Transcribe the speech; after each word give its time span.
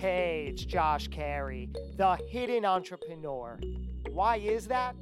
Hey, 0.00 0.46
it's 0.48 0.64
Josh 0.64 1.08
Carey, 1.08 1.68
the 1.98 2.16
hidden 2.26 2.64
entrepreneur. 2.64 3.60
Why 4.08 4.36
is 4.36 4.66
that? 4.68 4.96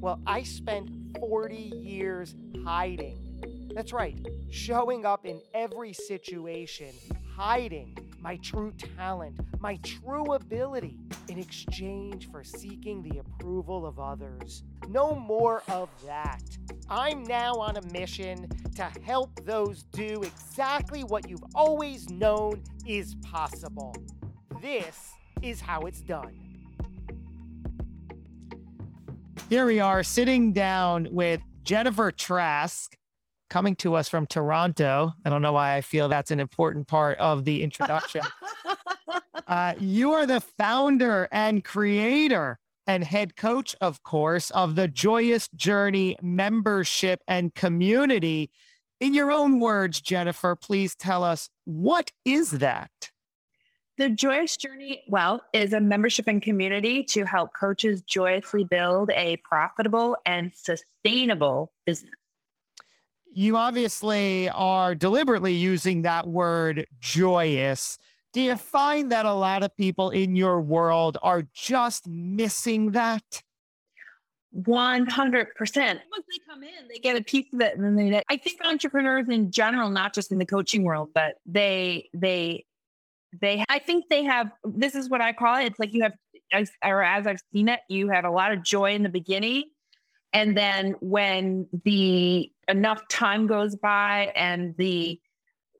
Well, 0.00 0.20
I 0.28 0.44
spent 0.44 0.92
40 1.18 1.56
years 1.56 2.36
hiding. 2.64 3.72
That's 3.74 3.92
right, 3.92 4.16
showing 4.48 5.04
up 5.04 5.26
in 5.26 5.40
every 5.54 5.92
situation, 5.92 6.94
hiding 7.34 7.98
my 8.20 8.36
true 8.36 8.72
talent, 8.96 9.40
my 9.58 9.74
true 9.82 10.34
ability 10.34 10.96
in 11.28 11.40
exchange 11.40 12.30
for 12.30 12.44
seeking 12.44 13.02
the 13.02 13.18
approval 13.18 13.84
of 13.84 13.98
others. 13.98 14.62
No 14.88 15.16
more 15.16 15.64
of 15.66 15.88
that. 16.06 16.44
I'm 16.88 17.24
now 17.24 17.54
on 17.54 17.76
a 17.76 17.82
mission 17.92 18.48
to 18.76 18.84
help 19.02 19.44
those 19.44 19.82
do 19.90 20.22
exactly 20.22 21.02
what 21.02 21.28
you've 21.28 21.44
always 21.56 22.08
known 22.08 22.62
is 22.86 23.16
possible. 23.16 23.96
This 24.60 25.12
is 25.40 25.60
how 25.60 25.82
it's 25.82 26.00
done. 26.00 26.34
Here 29.48 29.64
we 29.64 29.78
are 29.78 30.02
sitting 30.02 30.52
down 30.52 31.08
with 31.12 31.40
Jennifer 31.62 32.10
Trask, 32.10 32.96
coming 33.48 33.76
to 33.76 33.94
us 33.94 34.08
from 34.08 34.26
Toronto. 34.26 35.12
I 35.24 35.30
don't 35.30 35.42
know 35.42 35.52
why 35.52 35.76
I 35.76 35.80
feel 35.80 36.08
that's 36.08 36.30
an 36.30 36.40
important 36.40 36.88
part 36.88 37.18
of 37.18 37.44
the 37.44 37.62
introduction. 37.62 38.22
uh, 39.46 39.74
you 39.78 40.12
are 40.12 40.26
the 40.26 40.40
founder 40.40 41.28
and 41.30 41.64
creator 41.64 42.58
and 42.86 43.04
head 43.04 43.36
coach, 43.36 43.76
of 43.80 44.02
course, 44.02 44.50
of 44.50 44.74
the 44.74 44.88
Joyous 44.88 45.48
Journey 45.54 46.16
membership 46.20 47.20
and 47.28 47.54
community. 47.54 48.50
In 48.98 49.14
your 49.14 49.30
own 49.30 49.60
words, 49.60 50.00
Jennifer, 50.00 50.56
please 50.56 50.96
tell 50.96 51.22
us 51.22 51.48
what 51.64 52.10
is 52.24 52.50
that? 52.50 52.90
The 53.98 54.08
Joyous 54.08 54.56
Journey, 54.56 55.02
well, 55.08 55.42
is 55.52 55.72
a 55.72 55.80
membership 55.80 56.28
and 56.28 56.40
community 56.40 57.02
to 57.04 57.24
help 57.24 57.50
coaches 57.52 58.00
joyously 58.02 58.64
build 58.64 59.10
a 59.10 59.36
profitable 59.38 60.16
and 60.24 60.52
sustainable 60.54 61.72
business 61.84 62.14
you 63.38 63.56
obviously 63.56 64.48
are 64.48 64.96
deliberately 64.96 65.52
using 65.52 66.02
that 66.02 66.26
word 66.26 66.86
joyous. 66.98 67.96
Do 68.32 68.40
you 68.40 68.56
find 68.56 69.12
that 69.12 69.26
a 69.26 69.32
lot 69.32 69.62
of 69.62 69.76
people 69.76 70.10
in 70.10 70.34
your 70.34 70.60
world 70.60 71.18
are 71.22 71.44
just 71.54 72.08
missing 72.08 72.90
that? 72.92 73.42
100%. 74.56 75.06
Once 75.06 75.14
they 75.68 76.44
come 76.48 76.64
in, 76.64 76.88
they 76.88 76.98
get 76.98 77.16
a 77.16 77.22
piece 77.22 77.46
of 77.52 77.60
it. 77.60 77.76
And 77.76 77.84
then 77.84 78.10
they, 78.10 78.22
I 78.28 78.36
think 78.36 78.58
entrepreneurs 78.64 79.28
in 79.28 79.52
general, 79.52 79.90
not 79.90 80.14
just 80.14 80.32
in 80.32 80.38
the 80.38 80.46
coaching 80.46 80.82
world, 80.82 81.10
but 81.14 81.36
they, 81.46 82.08
they, 82.12 82.64
they, 83.40 83.64
I 83.68 83.78
think 83.78 84.06
they 84.10 84.24
have, 84.24 84.50
this 84.64 84.94
is 84.94 85.08
what 85.08 85.20
I 85.20 85.32
call 85.32 85.56
it. 85.56 85.66
It's 85.66 85.78
like 85.78 85.92
you 85.92 86.02
have, 86.02 86.14
as, 86.52 86.70
or 86.84 87.02
as 87.02 87.26
I've 87.26 87.40
seen 87.52 87.68
it, 87.68 87.80
you 87.88 88.08
have 88.08 88.24
a 88.24 88.30
lot 88.30 88.52
of 88.52 88.62
joy 88.62 88.94
in 88.94 89.02
the 89.02 89.08
beginning 89.08 89.64
and 90.32 90.56
then 90.56 90.94
when 91.00 91.66
the 91.84 92.50
enough 92.68 93.06
time 93.08 93.46
goes 93.46 93.76
by 93.76 94.32
and 94.36 94.74
the 94.76 95.18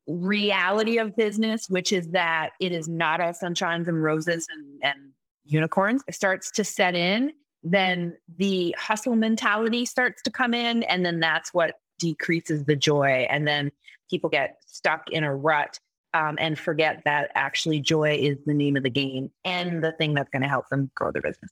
reality 0.06 0.98
of 0.98 1.14
business, 1.16 1.68
which 1.68 1.92
is 1.92 2.08
that 2.08 2.50
it 2.60 2.72
is 2.72 2.88
not 2.88 3.20
all 3.20 3.32
sunshines 3.32 3.88
and 3.88 4.02
roses 4.02 4.46
and, 4.50 4.80
and 4.82 5.12
unicorns, 5.44 6.02
starts 6.10 6.50
to 6.52 6.64
set 6.64 6.94
in, 6.94 7.32
then 7.62 8.16
the 8.38 8.74
hustle 8.78 9.16
mentality 9.16 9.84
starts 9.84 10.22
to 10.22 10.30
come 10.30 10.54
in. 10.54 10.82
And 10.84 11.04
then 11.04 11.20
that's 11.20 11.52
what 11.52 11.74
decreases 11.98 12.64
the 12.64 12.76
joy. 12.76 13.26
And 13.28 13.46
then 13.46 13.70
people 14.08 14.30
get 14.30 14.56
stuck 14.64 15.10
in 15.10 15.24
a 15.24 15.34
rut 15.34 15.78
um, 16.14 16.36
and 16.40 16.58
forget 16.58 17.02
that 17.04 17.30
actually 17.34 17.80
joy 17.80 18.16
is 18.20 18.38
the 18.46 18.54
name 18.54 18.76
of 18.76 18.82
the 18.82 18.90
game 18.90 19.30
and 19.44 19.82
the 19.82 19.92
thing 19.92 20.14
that's 20.14 20.30
going 20.30 20.42
to 20.42 20.48
help 20.48 20.68
them 20.68 20.90
grow 20.94 21.12
their 21.12 21.22
business. 21.22 21.50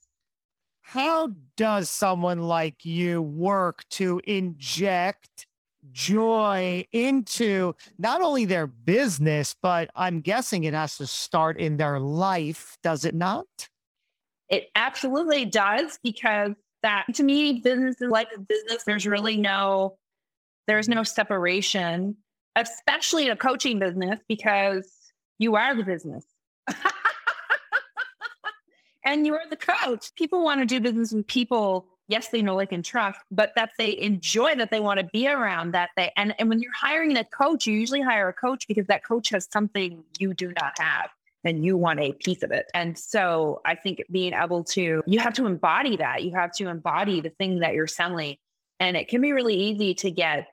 How 0.81 1.31
does 1.57 1.89
someone 1.89 2.43
like 2.43 2.85
you 2.85 3.21
work 3.21 3.83
to 3.91 4.21
inject 4.25 5.45
joy 5.91 6.85
into 6.91 7.75
not 7.97 8.21
only 8.21 8.45
their 8.45 8.67
business, 8.67 9.55
but 9.61 9.89
I'm 9.95 10.21
guessing 10.21 10.63
it 10.63 10.73
has 10.73 10.97
to 10.97 11.07
start 11.07 11.57
in 11.57 11.77
their 11.77 11.99
life, 11.99 12.77
does 12.83 13.05
it 13.05 13.15
not? 13.15 13.45
It 14.49 14.69
absolutely 14.75 15.45
does 15.45 15.99
because 16.03 16.53
that 16.83 17.05
to 17.15 17.23
me, 17.23 17.59
business 17.59 17.99
is 18.01 18.09
like 18.09 18.29
a 18.35 18.39
business. 18.39 18.83
There's 18.85 19.05
really 19.05 19.37
no 19.37 19.97
there's 20.67 20.89
no 20.89 21.03
separation, 21.03 22.17
especially 22.57 23.25
in 23.25 23.31
a 23.31 23.37
coaching 23.37 23.79
business 23.79 24.19
because 24.27 24.91
you 25.37 25.55
are 25.55 25.75
the 25.75 25.83
business. 25.83 26.25
and 29.05 29.25
you're 29.25 29.39
the 29.49 29.55
coach. 29.55 30.13
People 30.15 30.43
want 30.43 30.59
to 30.59 30.65
do 30.65 30.81
business 30.81 31.13
with 31.13 31.27
people. 31.27 31.85
Yes, 32.09 32.29
they 32.29 32.41
know, 32.41 32.55
like, 32.55 32.71
and 32.71 32.83
trust, 32.83 33.19
but 33.31 33.51
that 33.55 33.71
they 33.77 33.97
enjoy, 33.99 34.55
that 34.55 34.71
they 34.71 34.79
want 34.79 34.99
to 34.99 35.05
be 35.13 35.27
around, 35.27 35.73
that 35.73 35.89
they, 35.97 36.11
and, 36.15 36.33
and 36.39 36.49
when 36.49 36.59
you're 36.61 36.73
hiring 36.73 37.15
a 37.17 37.23
coach, 37.25 37.67
you 37.67 37.73
usually 37.73 38.01
hire 38.01 38.29
a 38.29 38.33
coach 38.33 38.67
because 38.67 38.87
that 38.87 39.03
coach 39.03 39.29
has 39.29 39.47
something 39.51 40.03
you 40.17 40.33
do 40.33 40.53
not 40.59 40.79
have 40.79 41.09
and 41.43 41.63
you 41.63 41.77
want 41.77 41.99
a 41.99 42.13
piece 42.13 42.43
of 42.43 42.51
it. 42.51 42.65
And 42.73 42.97
so 42.97 43.61
I 43.65 43.75
think 43.75 44.03
being 44.09 44.33
able 44.33 44.63
to, 44.65 45.03
you 45.05 45.19
have 45.19 45.33
to 45.35 45.45
embody 45.45 45.97
that. 45.97 46.23
You 46.23 46.33
have 46.33 46.51
to 46.53 46.69
embody 46.69 47.21
the 47.21 47.29
thing 47.29 47.59
that 47.59 47.73
you're 47.73 47.87
selling. 47.87 48.37
And 48.79 48.95
it 48.95 49.09
can 49.09 49.21
be 49.21 49.33
really 49.33 49.55
easy 49.55 49.93
to 49.95 50.11
get 50.11 50.47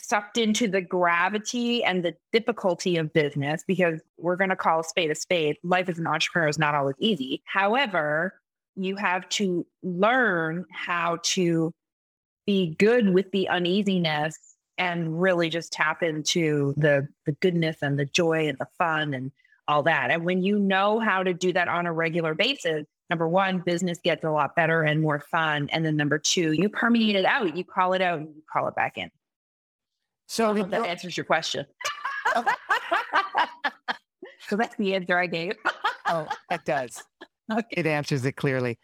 sucked 0.00 0.38
into 0.38 0.68
the 0.68 0.80
gravity 0.80 1.82
and 1.84 2.04
the 2.04 2.14
difficulty 2.32 2.96
of 2.96 3.12
business 3.12 3.64
because 3.66 4.00
we're 4.18 4.36
going 4.36 4.50
to 4.50 4.56
call 4.56 4.80
a 4.80 4.84
spade 4.84 5.10
a 5.10 5.14
spade. 5.14 5.56
Life 5.62 5.88
as 5.88 5.98
an 5.98 6.06
entrepreneur 6.06 6.48
is 6.48 6.58
not 6.58 6.74
always 6.74 6.96
easy. 6.98 7.42
However, 7.46 8.34
you 8.76 8.96
have 8.96 9.28
to 9.30 9.66
learn 9.82 10.64
how 10.72 11.18
to 11.22 11.72
be 12.46 12.74
good 12.78 13.12
with 13.12 13.30
the 13.32 13.48
uneasiness 13.48 14.38
and 14.78 15.20
really 15.20 15.48
just 15.48 15.72
tap 15.72 16.02
into 16.02 16.74
the 16.76 17.06
the 17.26 17.32
goodness 17.32 17.76
and 17.82 17.98
the 17.98 18.06
joy 18.06 18.48
and 18.48 18.58
the 18.58 18.66
fun 18.78 19.14
and 19.14 19.30
all 19.68 19.82
that. 19.82 20.10
And 20.10 20.24
when 20.24 20.42
you 20.42 20.58
know 20.58 20.98
how 20.98 21.22
to 21.22 21.32
do 21.34 21.52
that 21.52 21.68
on 21.68 21.86
a 21.86 21.92
regular 21.92 22.34
basis, 22.34 22.86
number 23.10 23.28
one, 23.28 23.60
business 23.60 23.98
gets 24.02 24.24
a 24.24 24.30
lot 24.30 24.56
better 24.56 24.82
and 24.82 25.00
more 25.00 25.20
fun. 25.30 25.68
And 25.72 25.84
then 25.84 25.96
number 25.96 26.18
two, 26.18 26.52
you 26.52 26.68
permeate 26.68 27.16
it 27.16 27.24
out, 27.24 27.56
you 27.56 27.64
call 27.64 27.92
it 27.92 28.02
out 28.02 28.20
and 28.20 28.28
you 28.34 28.42
call 28.50 28.66
it 28.68 28.74
back 28.74 28.96
in. 28.96 29.10
So 30.26 30.54
that 30.54 30.86
answers 30.86 31.16
your 31.16 31.24
question. 31.24 31.66
Oh. 32.34 32.44
so 34.48 34.56
that's 34.56 34.76
the 34.76 34.94
answer 34.94 35.18
I 35.18 35.26
gave. 35.26 35.54
oh, 36.06 36.26
it 36.50 36.64
does. 36.64 37.02
Okay. 37.50 37.66
It 37.72 37.86
answers 37.86 38.24
it 38.24 38.32
clearly. 38.32 38.78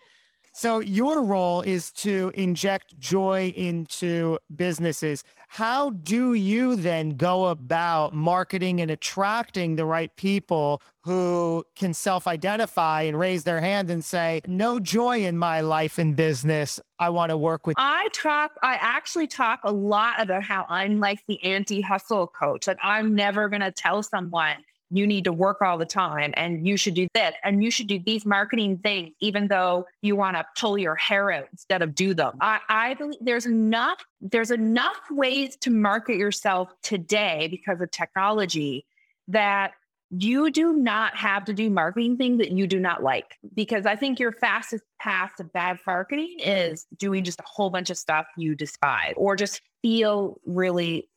So 0.59 0.81
your 0.81 1.23
role 1.23 1.61
is 1.63 1.93
to 1.93 2.33
inject 2.35 2.99
joy 2.99 3.53
into 3.55 4.41
businesses. 4.57 5.23
How 5.47 5.91
do 5.91 6.35
you 6.35 6.75
then 6.75 7.11
go 7.11 7.47
about 7.47 8.13
marketing 8.13 8.81
and 8.81 8.91
attracting 8.91 9.77
the 9.77 9.85
right 9.85 10.15
people 10.17 10.83
who 11.05 11.65
can 11.77 11.95
self-identify 11.95 13.03
and 13.03 13.17
raise 13.17 13.45
their 13.45 13.61
hand 13.61 13.89
and 13.89 14.05
say, 14.05 14.41
"No 14.49 14.81
joy 14.81 15.25
in 15.25 15.39
my 15.39 15.61
life 15.61 15.97
and 15.97 16.17
business. 16.17 16.81
I 16.99 17.11
want 17.11 17.31
to 17.31 17.37
work 17.37 17.65
with." 17.65 17.77
I 17.79 18.09
talk 18.13 18.51
I 18.61 18.75
actually 18.81 19.29
talk 19.29 19.61
a 19.63 19.73
lot 19.73 20.21
about 20.21 20.43
how 20.43 20.67
I'm 20.69 20.99
like 20.99 21.21
the 21.29 21.41
anti-hustle 21.45 22.27
coach. 22.27 22.67
Like 22.67 22.79
I'm 22.83 23.15
never 23.15 23.49
going 23.49 23.63
to 23.63 23.71
tell 23.71 24.03
someone 24.03 24.57
you 24.91 25.07
need 25.07 25.25
to 25.25 25.33
work 25.33 25.61
all 25.61 25.79
the 25.79 25.87
time 25.87 26.33
and 26.37 26.67
you 26.67 26.77
should 26.77 26.95
do 26.95 27.07
this 27.15 27.35
and 27.45 27.63
you 27.63 27.71
should 27.71 27.87
do 27.87 27.99
these 27.99 28.25
marketing 28.25 28.79
things, 28.79 29.11
even 29.21 29.49
though 29.49 29.87
you 30.03 30.17
want 30.17 30.37
to 30.37 30.47
pull 30.59 30.79
your 30.79 30.95
hair 30.95 31.31
out 31.31 31.47
instead 31.53 31.83
of 31.83 31.95
do 31.95 32.15
them. 32.15 32.37
I, 32.41 32.61
I 32.69 32.95
believe 32.95 33.19
there's 33.21 33.47
enough, 33.47 34.05
there's 34.21 34.51
enough 34.51 35.01
ways 35.11 35.57
to 35.59 35.71
market 35.71 36.17
yourself 36.17 36.73
today 36.83 37.49
because 37.51 37.81
of 37.81 37.91
technology 37.91 38.87
that 39.29 39.73
you 40.11 40.51
do 40.51 40.73
not 40.73 41.15
have 41.15 41.45
to 41.45 41.53
do 41.53 41.69
marketing 41.69 42.17
things 42.17 42.39
that 42.39 42.51
you 42.51 42.67
do 42.67 42.81
not 42.81 43.03
like. 43.03 43.37
Because 43.55 43.85
I 43.85 43.95
think 43.95 44.19
your 44.19 44.33
fastest 44.33 44.85
path 44.99 45.33
to 45.37 45.45
bad 45.45 45.79
marketing 45.87 46.37
is 46.39 46.87
doing 46.97 47.25
just 47.25 47.41
a 47.41 47.45
whole 47.47 47.69
bunch 47.69 47.91
of 47.91 47.99
stuff 47.99 48.27
you 48.37 48.55
despise 48.55 49.13
or 49.17 49.37
just 49.37 49.61
feel 49.83 50.41
really 50.47 51.09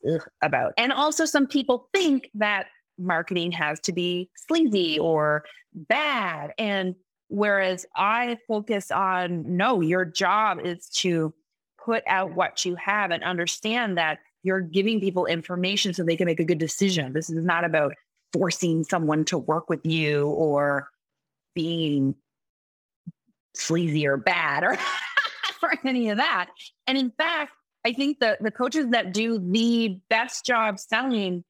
about. 0.42 0.74
And 0.76 0.92
also, 0.92 1.24
some 1.24 1.46
people 1.46 1.88
think 1.94 2.30
that 2.34 2.66
marketing 2.98 3.52
has 3.52 3.80
to 3.80 3.92
be 3.92 4.30
sleazy 4.34 4.98
or 4.98 5.44
bad. 5.74 6.52
And 6.58 6.94
whereas 7.28 7.86
I 7.96 8.38
focus 8.46 8.90
on 8.90 9.56
no, 9.56 9.80
your 9.80 10.04
job 10.04 10.58
is 10.64 10.88
to 10.96 11.32
put 11.84 12.02
out 12.06 12.34
what 12.34 12.64
you 12.64 12.76
have 12.76 13.10
and 13.10 13.24
understand 13.24 13.98
that 13.98 14.18
you're 14.42 14.60
giving 14.60 15.00
people 15.00 15.26
information 15.26 15.94
so 15.94 16.02
they 16.02 16.16
can 16.16 16.26
make 16.26 16.40
a 16.40 16.44
good 16.44 16.58
decision. 16.58 17.12
This 17.12 17.30
is 17.30 17.44
not 17.44 17.64
about 17.64 17.94
forcing 18.32 18.84
someone 18.84 19.24
to 19.26 19.38
work 19.38 19.68
with 19.68 19.84
you 19.84 20.28
or 20.28 20.88
being 21.54 22.14
sleazy 23.54 24.06
or 24.06 24.16
bad 24.16 24.64
or, 24.64 24.78
or 25.62 25.74
any 25.84 26.08
of 26.10 26.18
that. 26.18 26.50
And 26.86 26.96
in 26.96 27.10
fact, 27.10 27.52
I 27.84 27.92
think 27.92 28.20
the 28.20 28.36
the 28.40 28.50
coaches 28.50 28.88
that 28.90 29.12
do 29.12 29.38
the 29.38 29.98
best 30.08 30.46
job 30.46 30.78
selling 30.78 31.44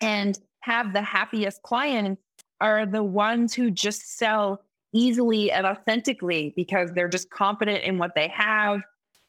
and 0.00 0.38
have 0.64 0.92
the 0.92 1.02
happiest 1.02 1.62
client 1.62 2.18
are 2.60 2.86
the 2.86 3.02
ones 3.02 3.52
who 3.52 3.70
just 3.70 4.16
sell 4.16 4.62
easily 4.92 5.50
and 5.50 5.66
authentically 5.66 6.54
because 6.56 6.92
they're 6.92 7.08
just 7.08 7.28
confident 7.30 7.84
in 7.84 7.98
what 7.98 8.14
they 8.14 8.28
have. 8.28 8.80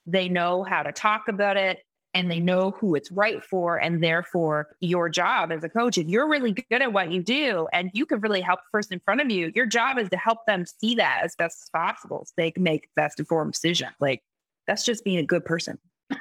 They 0.06 0.30
know 0.30 0.64
how 0.64 0.84
to 0.84 0.92
talk 0.92 1.28
about 1.28 1.58
it 1.58 1.80
and 2.14 2.32
they 2.32 2.40
know 2.40 2.72
who 2.72 2.96
it's 2.96 3.12
right 3.12 3.44
for. 3.44 3.78
And 3.78 4.02
therefore, 4.02 4.70
your 4.80 5.10
job 5.10 5.52
as 5.52 5.64
a 5.66 5.70
coach, 5.70 5.98
if 5.98 6.08
you're 6.08 6.30
really 6.30 6.54
good 6.54 6.82
at 6.82 6.94
what 6.94 7.12
you 7.12 7.22
do 7.22 7.68
and 7.74 7.92
you 7.94 8.06
can 8.06 8.22
really 8.22 8.42
help 8.42 8.62
the 8.62 8.78
person 8.78 8.94
in 8.94 9.02
front 9.02 9.20
of 9.20 9.30
you, 9.30 9.52
your 9.56 9.66
job 9.66 9.98
is 9.98 10.08
to 10.10 10.18
help 10.18 10.46
them 10.48 10.66
see 10.66 10.96
that 10.96 11.22
as 11.24 11.36
best 11.36 11.64
as 11.64 11.70
possible 11.70 12.24
so 12.26 12.32
they 12.38 12.52
can 12.52 12.64
make 12.64 12.88
best 12.96 13.20
informed 13.20 13.52
decision. 13.52 13.90
Like 14.00 14.24
that's 14.68 14.86
just 14.86 15.04
being 15.04 15.18
a 15.18 15.26
good 15.26 15.44
person. 15.44 15.78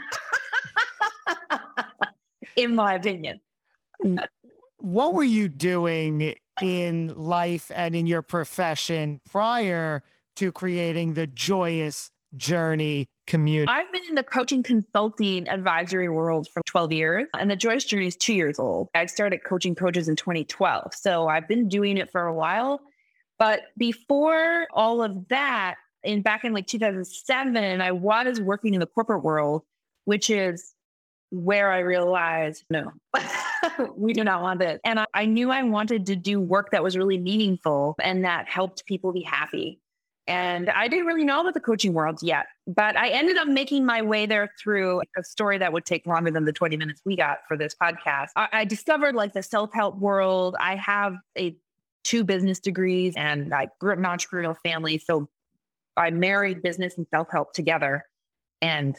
in 2.57 2.75
my 2.75 2.95
opinion. 2.95 3.41
What 4.85 5.15
were 5.15 5.25
you 5.25 5.49
doing 5.49 6.35
in 6.61 7.15
life 7.17 7.73
and 7.75 7.97
in 7.97 8.07
your 8.07 8.21
profession 8.21 9.19
prior 9.31 10.03
to 10.37 10.53
creating 10.53 11.15
the 11.15 11.27
joyous 11.27 12.11
journey 12.37 13.09
community? 13.27 13.73
I've 13.73 13.91
been 13.93 14.03
in 14.11 14.15
the 14.15 14.23
coaching 14.23 14.63
consulting 14.63 15.49
advisory 15.49 16.11
world 16.11 16.49
for 16.53 16.63
12 16.67 16.93
years, 16.93 17.29
and 17.33 17.51
the 17.51 17.57
Joyous 17.57 17.85
Journey 17.85 18.09
is 18.09 18.17
two 18.17 18.35
years 18.35 18.59
old. 18.59 18.89
I 18.95 19.07
started 19.07 19.43
coaching 19.43 19.75
coaches 19.75 20.07
in 20.07 20.17
2012. 20.17 20.95
So 20.95 21.29
I've 21.29 21.49
been 21.49 21.67
doing 21.67 21.97
it 21.97 22.13
for 22.13 22.27
a 22.27 22.35
while. 22.35 22.81
But 23.39 23.63
before 23.79 24.67
all 24.75 25.03
of 25.03 25.29
that, 25.29 25.77
in 26.03 26.21
back 26.21 26.45
in 26.45 26.53
like 26.53 26.67
2007, 26.67 27.81
I 27.81 27.91
was 27.91 28.39
working 28.39 28.75
in 28.75 28.81
the 28.81 28.87
corporate 28.87 29.25
world, 29.25 29.63
which 30.05 30.29
is 30.29 30.75
where 31.31 31.73
I 31.73 31.79
realized 31.79 32.65
no, 32.69 32.93
we 33.97 34.13
do 34.13 34.25
not 34.25 34.43
want 34.43 34.61
this. 34.61 34.81
And 34.85 35.01
I, 35.01 35.07
I 35.15 35.27
knew 35.27 35.51
I 35.51 35.63
wanted 35.63 36.07
to 36.07 36.17
do 36.17 36.41
work 36.41 36.71
that 36.73 36.83
was 36.83 36.97
really 36.97 37.19
meaningful 37.19 37.95
and 38.03 38.25
that 38.25 38.49
helped 38.49 38.85
people 38.87 39.13
be 39.13 39.23
happy. 39.23 39.81
And 40.27 40.71
I 40.71 40.89
didn't 40.89 41.07
really 41.07 41.25
know 41.25 41.43
about 41.43 41.53
the 41.53 41.61
coaching 41.61 41.93
world 41.93 42.21
yet, 42.23 42.47
but 42.67 42.97
I 42.97 43.11
ended 43.11 43.37
up 43.37 43.47
making 43.47 43.85
my 43.85 44.01
way 44.01 44.25
there 44.25 44.51
through 44.63 45.03
a 45.19 45.23
story 45.23 45.59
that 45.59 45.73
would 45.73 45.85
take 45.85 46.07
longer 46.07 46.31
than 46.31 46.47
the 46.47 46.53
20 46.53 46.79
minutes 46.79 47.03
we 47.05 47.15
got 47.15 47.41
for 47.47 47.59
this 47.59 47.75
podcast. 47.75 48.29
I, 48.35 48.49
I 48.53 48.65
discovered 48.65 49.15
like 49.15 49.35
the 49.35 49.43
self 49.43 49.71
help 49.75 49.99
world. 49.99 50.57
I 50.59 50.77
have 50.77 51.17
a 51.37 51.55
two 52.05 52.25
business 52.25 52.59
degrees 52.59 53.15
and 53.17 53.53
I 53.53 53.69
grew 53.81 53.93
up 53.93 53.99
in 53.99 54.05
an 54.07 54.11
entrepreneurial 54.11 54.57
family. 54.63 54.99
So 54.99 55.29
I 55.97 56.11
married 56.11 56.63
business 56.63 56.97
and 56.97 57.07
self 57.13 57.29
help 57.31 57.53
together. 57.53 58.05
And 58.63 58.97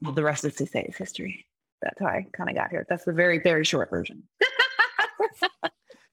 well, 0.00 0.12
the 0.12 0.24
rest, 0.24 0.42
say, 0.42 0.82
is 0.88 0.96
history. 0.96 1.47
That's 1.82 2.00
how 2.00 2.06
I 2.06 2.26
kind 2.32 2.50
of 2.50 2.56
got 2.56 2.70
here. 2.70 2.84
That's 2.88 3.04
the 3.04 3.12
very, 3.12 3.38
very 3.40 3.64
short 3.64 3.90
version. 3.90 4.22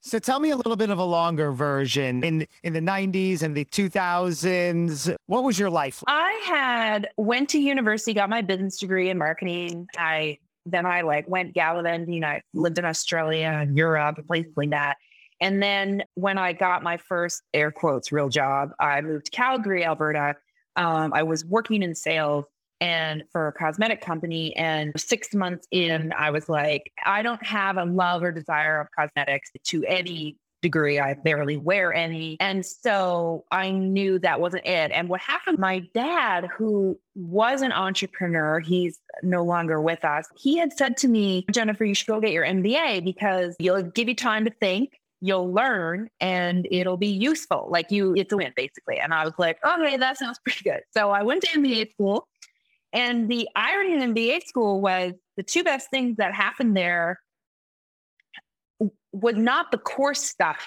So 0.05 0.19
tell 0.19 0.39
me 0.39 0.51
a 0.51 0.55
little 0.55 0.75
bit 0.75 0.91
of 0.91 0.99
a 0.99 1.03
longer 1.03 1.51
version. 1.51 2.23
In 2.23 2.45
in 2.61 2.73
the 2.73 2.79
90s 2.79 3.41
and 3.41 3.57
the 3.57 3.65
2000s, 3.65 5.15
what 5.25 5.43
was 5.43 5.57
your 5.57 5.71
life? 5.71 6.03
Like? 6.05 6.15
I 6.15 6.31
had 6.45 7.09
went 7.17 7.49
to 7.49 7.59
university, 7.59 8.13
got 8.13 8.29
my 8.29 8.43
business 8.43 8.77
degree 8.77 9.09
in 9.09 9.17
marketing. 9.17 9.87
I 9.97 10.37
then 10.67 10.85
I 10.85 11.01
like 11.01 11.27
went 11.27 11.55
gallivanting. 11.55 12.23
I 12.23 12.43
lived 12.53 12.77
in 12.77 12.85
Australia 12.85 13.47
and 13.47 13.75
Europe 13.75 14.19
and 14.19 14.27
places 14.27 14.53
like 14.55 14.69
that. 14.69 14.97
And 15.41 15.61
then 15.61 16.03
when 16.13 16.37
I 16.37 16.53
got 16.53 16.83
my 16.83 16.97
first 16.97 17.41
air 17.51 17.71
quotes 17.71 18.11
real 18.11 18.29
job, 18.29 18.73
I 18.79 19.01
moved 19.01 19.25
to 19.25 19.31
Calgary, 19.31 19.83
Alberta. 19.83 20.35
Um, 20.75 21.13
I 21.15 21.23
was 21.23 21.43
working 21.43 21.81
in 21.81 21.95
sales 21.95 22.45
and 22.81 23.23
for 23.31 23.47
a 23.47 23.53
cosmetic 23.53 24.01
company. 24.01 24.55
And 24.55 24.91
six 24.97 25.33
months 25.33 25.67
in, 25.71 26.13
I 26.17 26.31
was 26.31 26.49
like, 26.49 26.91
I 27.05 27.21
don't 27.21 27.43
have 27.45 27.77
a 27.77 27.85
love 27.85 28.23
or 28.23 28.31
desire 28.31 28.79
of 28.79 28.87
cosmetics 28.97 29.51
to 29.65 29.83
any 29.85 30.37
degree. 30.61 30.99
I 30.99 31.13
barely 31.13 31.57
wear 31.57 31.93
any. 31.93 32.37
And 32.39 32.65
so 32.65 33.45
I 33.51 33.69
knew 33.69 34.17
that 34.19 34.41
wasn't 34.41 34.65
it. 34.65 34.91
And 34.91 35.07
what 35.09 35.21
happened, 35.21 35.59
my 35.59 35.87
dad, 35.93 36.49
who 36.57 36.99
was 37.13 37.61
an 37.61 37.71
entrepreneur, 37.71 38.59
he's 38.59 38.99
no 39.21 39.43
longer 39.43 39.79
with 39.79 40.03
us. 40.03 40.27
He 40.35 40.57
had 40.57 40.73
said 40.73 40.97
to 40.97 41.07
me, 41.07 41.45
Jennifer, 41.51 41.85
you 41.85 41.93
should 41.93 42.07
go 42.07 42.19
get 42.19 42.31
your 42.31 42.45
MBA 42.45 43.05
because 43.05 43.55
you'll 43.59 43.83
give 43.83 44.07
you 44.07 44.15
time 44.15 44.45
to 44.45 44.51
think 44.59 44.99
you'll 45.21 45.51
learn 45.51 46.09
and 46.19 46.67
it'll 46.69 46.97
be 46.97 47.07
useful. 47.07 47.67
Like 47.69 47.91
you, 47.91 48.13
it's 48.15 48.31
a 48.31 48.37
win 48.37 48.53
basically. 48.55 48.99
And 48.99 49.13
I 49.13 49.23
was 49.25 49.33
like, 49.37 49.57
okay, 49.65 49.97
that 49.97 50.17
sounds 50.17 50.39
pretty 50.43 50.63
good. 50.63 50.81
So 50.91 51.09
I 51.09 51.23
went 51.23 51.41
to 51.43 51.47
MBA 51.57 51.91
school 51.93 52.27
and 52.95 53.29
the 53.29 53.47
irony 53.55 53.93
in 53.93 54.15
MBA 54.15 54.45
school 54.45 54.81
was 54.81 55.11
the 55.35 55.43
two 55.43 55.63
best 55.63 55.89
things 55.89 56.15
that 56.17 56.33
happened 56.33 56.75
there 56.75 57.19
was 59.11 59.35
not 59.35 59.71
the 59.71 59.77
course 59.77 60.21
stuff. 60.21 60.65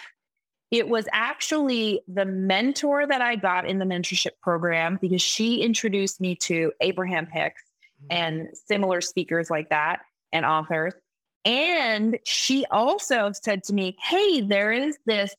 It 0.71 0.89
was 0.89 1.07
actually 1.13 2.03
the 2.07 2.27
mentor 2.27 3.07
that 3.07 3.23
I 3.23 3.37
got 3.37 3.67
in 3.67 3.79
the 3.79 3.87
mentorship 3.87 4.33
program 4.43 4.99
because 5.01 5.23
she 5.23 5.63
introduced 5.63 6.21
me 6.21 6.37
to 6.37 6.71
Abraham 6.83 7.27
Hicks 7.27 7.63
mm-hmm. 8.03 8.07
and 8.11 8.49
similar 8.67 9.01
speakers 9.01 9.49
like 9.49 9.71
that 9.71 10.01
and 10.31 10.45
authors. 10.45 10.93
And 11.47 12.19
she 12.25 12.67
also 12.71 13.33
said 13.33 13.65
to 13.65 13.73
me, 13.73 13.97
Hey, 14.03 14.43
there 14.43 14.71
is 14.71 14.99
this 15.07 15.35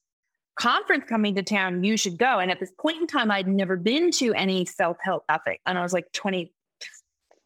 conference 0.56 1.06
coming 1.08 1.36
to 1.36 1.44
town. 1.44 1.84
You 1.84 1.98
should 1.98 2.18
go. 2.18 2.40
And 2.40 2.50
at 2.50 2.60
this 2.60 2.72
point 2.80 3.00
in 3.00 3.06
time, 3.06 3.30
I'd 3.30 3.48
never 3.48 3.76
been 3.76 4.10
to 4.14 4.34
any 4.34 4.66
self 4.66 4.98
help 5.04 5.24
ethic. 5.30 5.62
And 5.68 5.78
I 5.78 5.84
was 5.84 5.94
like 5.94 6.12
20, 6.14 6.52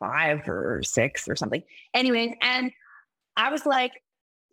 five 0.04 0.48
or 0.50 0.82
six 0.84 1.30
or 1.30 1.36
something. 1.36 1.64
Anyways, 1.94 2.34
and 2.42 2.72
I 3.38 3.50
was 3.50 3.66
like, 3.66 3.94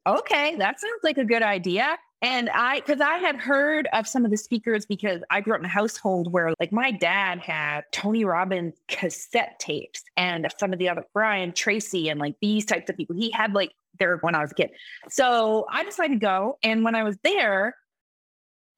okay, 0.07 0.55
that 0.57 0.81
sounds 0.81 1.01
like 1.03 1.19
a 1.19 1.25
good 1.25 1.43
idea. 1.43 1.99
And 2.23 2.51
I, 2.51 2.81
because 2.81 3.01
I 3.01 3.17
had 3.17 3.37
heard 3.37 3.89
of 3.93 4.07
some 4.07 4.25
of 4.25 4.31
the 4.31 4.37
speakers 4.37 4.85
because 4.87 5.23
I 5.31 5.41
grew 5.41 5.55
up 5.55 5.61
in 5.61 5.65
a 5.65 5.69
household 5.69 6.31
where, 6.33 6.53
like, 6.61 6.71
my 6.71 6.91
dad 6.91 7.41
had 7.41 7.85
Tony 7.93 8.25
Robbins 8.25 8.75
cassette 8.89 9.59
tapes 9.59 10.05
and 10.17 10.47
some 10.59 10.73
of 10.73 10.79
the 10.79 10.89
other 10.89 11.05
Brian 11.15 11.53
Tracy 11.53 12.11
and 12.11 12.21
like 12.21 12.37
these 12.41 12.65
types 12.67 12.91
of 12.91 12.97
people. 12.97 13.17
He 13.17 13.31
had 13.31 13.55
like 13.55 13.73
there 13.99 14.19
when 14.19 14.35
I 14.35 14.43
was 14.43 14.53
a 14.53 14.55
kid. 14.55 14.71
So 15.09 15.67
I 15.71 15.83
decided 15.83 16.21
to 16.21 16.21
go. 16.21 16.59
And 16.63 16.85
when 16.85 16.95
I 16.95 17.03
was 17.03 17.17
there, 17.25 17.75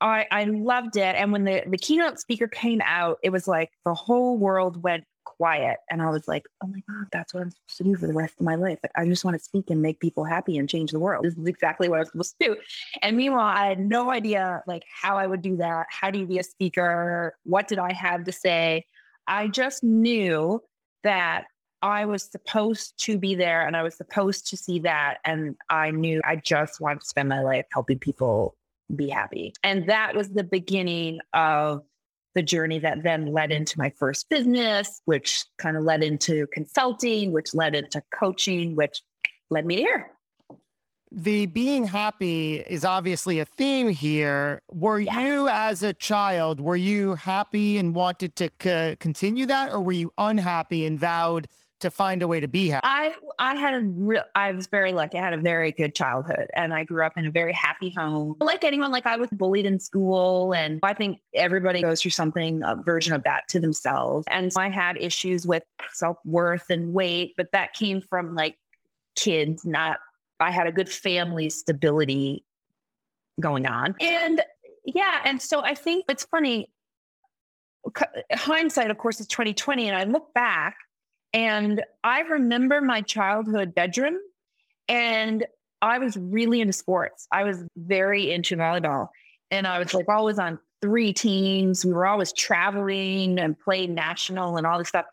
I, 0.00 0.26
I 0.30 0.44
loved 0.44 0.96
it. 0.96 1.14
And 1.16 1.32
when 1.32 1.44
the, 1.44 1.62
the 1.66 1.78
keynote 1.78 2.18
speaker 2.20 2.48
came 2.48 2.80
out, 2.84 3.18
it 3.22 3.30
was 3.30 3.46
like 3.46 3.70
the 3.84 3.94
whole 3.94 4.38
world 4.38 4.82
went 4.82 5.04
quiet. 5.24 5.78
And 5.90 6.02
I 6.02 6.10
was 6.10 6.28
like, 6.28 6.46
oh 6.62 6.66
my 6.66 6.82
God, 6.88 7.06
that's 7.12 7.34
what 7.34 7.42
I'm 7.42 7.50
supposed 7.50 7.78
to 7.78 7.84
do 7.84 7.96
for 7.96 8.06
the 8.06 8.12
rest 8.12 8.34
of 8.38 8.46
my 8.46 8.54
life. 8.54 8.78
Like, 8.82 8.92
I 8.96 9.04
just 9.06 9.24
want 9.24 9.36
to 9.36 9.42
speak 9.42 9.70
and 9.70 9.82
make 9.82 10.00
people 10.00 10.24
happy 10.24 10.58
and 10.58 10.68
change 10.68 10.92
the 10.92 10.98
world. 10.98 11.24
This 11.24 11.36
is 11.36 11.46
exactly 11.46 11.88
what 11.88 11.96
I 11.96 12.00
was 12.00 12.10
supposed 12.10 12.36
to 12.40 12.48
do. 12.48 12.56
And 13.02 13.16
meanwhile, 13.16 13.54
I 13.56 13.66
had 13.66 13.80
no 13.80 14.10
idea 14.10 14.62
like 14.66 14.84
how 14.88 15.16
I 15.16 15.26
would 15.26 15.42
do 15.42 15.56
that. 15.56 15.86
How 15.90 16.10
do 16.10 16.18
you 16.18 16.26
be 16.26 16.38
a 16.38 16.44
speaker? 16.44 17.36
What 17.44 17.68
did 17.68 17.78
I 17.78 17.92
have 17.92 18.24
to 18.24 18.32
say? 18.32 18.84
I 19.26 19.48
just 19.48 19.82
knew 19.82 20.62
that 21.04 21.44
I 21.82 22.04
was 22.04 22.22
supposed 22.22 22.94
to 23.04 23.18
be 23.18 23.34
there 23.34 23.66
and 23.66 23.76
I 23.76 23.82
was 23.82 23.96
supposed 23.96 24.46
to 24.48 24.56
see 24.56 24.78
that. 24.80 25.18
And 25.24 25.56
I 25.68 25.90
knew 25.90 26.20
I 26.24 26.36
just 26.36 26.80
wanted 26.80 27.00
to 27.00 27.06
spend 27.06 27.28
my 27.28 27.42
life 27.42 27.66
helping 27.72 27.98
people 27.98 28.56
be 28.94 29.08
happy. 29.08 29.52
And 29.62 29.88
that 29.88 30.14
was 30.14 30.30
the 30.30 30.44
beginning 30.44 31.18
of 31.32 31.82
the 32.34 32.42
journey 32.42 32.78
that 32.78 33.02
then 33.02 33.26
led 33.26 33.52
into 33.52 33.78
my 33.78 33.90
first 33.98 34.28
business, 34.28 35.00
which 35.04 35.44
kind 35.58 35.76
of 35.76 35.84
led 35.84 36.02
into 36.02 36.46
consulting, 36.48 37.32
which 37.32 37.54
led 37.54 37.74
into 37.74 38.02
coaching, 38.14 38.74
which 38.74 39.02
led 39.50 39.66
me 39.66 39.76
to 39.76 39.82
here. 39.82 40.10
The 41.14 41.44
being 41.44 41.84
happy 41.84 42.60
is 42.60 42.86
obviously 42.86 43.38
a 43.38 43.44
theme 43.44 43.90
here. 43.90 44.62
Were 44.70 44.98
you, 44.98 45.46
as 45.46 45.82
a 45.82 45.92
child, 45.92 46.58
were 46.58 46.76
you 46.76 47.16
happy 47.16 47.76
and 47.76 47.94
wanted 47.94 48.34
to 48.36 48.48
c- 48.62 48.96
continue 48.98 49.44
that, 49.44 49.72
or 49.72 49.80
were 49.80 49.92
you 49.92 50.10
unhappy 50.16 50.86
and 50.86 50.98
vowed 50.98 51.48
to 51.82 51.90
find 51.90 52.22
a 52.22 52.28
way 52.28 52.40
to 52.40 52.48
be 52.48 52.68
happy? 52.68 52.86
I 52.86 53.14
I 53.38 53.54
had 53.56 53.74
a 53.74 53.80
real 53.80 54.22
I 54.34 54.52
was 54.52 54.66
very 54.66 54.92
lucky. 54.92 55.18
I 55.18 55.22
had 55.22 55.34
a 55.34 55.40
very 55.40 55.72
good 55.72 55.94
childhood 55.94 56.48
and 56.54 56.72
I 56.72 56.84
grew 56.84 57.04
up 57.04 57.16
in 57.16 57.26
a 57.26 57.30
very 57.30 57.52
happy 57.52 57.90
home. 57.90 58.36
Like 58.40 58.64
anyone, 58.64 58.90
like 58.90 59.06
I 59.06 59.16
was 59.16 59.28
bullied 59.30 59.66
in 59.66 59.78
school 59.78 60.54
and 60.54 60.80
I 60.82 60.94
think 60.94 61.20
everybody 61.34 61.82
goes 61.82 62.02
through 62.02 62.12
something, 62.12 62.62
a 62.64 62.76
version 62.76 63.12
of 63.12 63.22
that 63.24 63.48
to 63.50 63.60
themselves. 63.60 64.26
And 64.30 64.52
so 64.52 64.60
I 64.60 64.70
had 64.70 64.96
issues 64.96 65.46
with 65.46 65.64
self-worth 65.92 66.70
and 66.70 66.92
weight, 66.92 67.34
but 67.36 67.52
that 67.52 67.74
came 67.74 68.00
from 68.00 68.34
like 68.34 68.56
kids, 69.16 69.64
not 69.64 69.98
I 70.40 70.50
had 70.50 70.66
a 70.66 70.72
good 70.72 70.88
family 70.88 71.50
stability 71.50 72.44
going 73.38 73.66
on. 73.66 73.94
And 74.00 74.40
yeah, 74.84 75.20
and 75.24 75.40
so 75.40 75.60
I 75.60 75.74
think 75.74 76.06
it's 76.08 76.24
funny 76.24 76.70
hindsight 78.32 78.90
of 78.90 78.98
course 78.98 79.20
is 79.20 79.26
2020 79.26 79.88
and 79.88 79.96
I 79.96 80.04
look 80.04 80.32
back 80.34 80.76
and 81.32 81.82
I 82.04 82.20
remember 82.20 82.80
my 82.80 83.00
childhood 83.00 83.74
bedroom, 83.74 84.18
and 84.88 85.46
I 85.80 85.98
was 85.98 86.16
really 86.16 86.60
into 86.60 86.72
sports. 86.72 87.26
I 87.32 87.44
was 87.44 87.64
very 87.76 88.32
into 88.32 88.56
volleyball, 88.56 89.08
and 89.50 89.66
I 89.66 89.78
was 89.78 89.94
like 89.94 90.08
always 90.08 90.38
on 90.38 90.58
three 90.80 91.12
teams. 91.12 91.84
We 91.84 91.92
were 91.92 92.06
always 92.06 92.32
traveling 92.32 93.38
and 93.38 93.58
playing 93.58 93.94
national 93.94 94.56
and 94.56 94.66
all 94.66 94.78
this 94.78 94.88
stuff. 94.88 95.06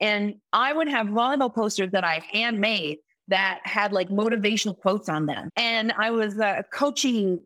And 0.00 0.34
I 0.52 0.72
would 0.72 0.88
have 0.88 1.08
volleyball 1.08 1.52
posters 1.54 1.90
that 1.92 2.04
I 2.04 2.22
handmade 2.32 2.98
that 3.28 3.60
had 3.64 3.92
like 3.92 4.08
motivational 4.08 4.78
quotes 4.78 5.08
on 5.08 5.26
them. 5.26 5.50
And 5.56 5.92
I 5.98 6.10
was 6.10 6.38
uh, 6.38 6.62
coaching 6.72 7.40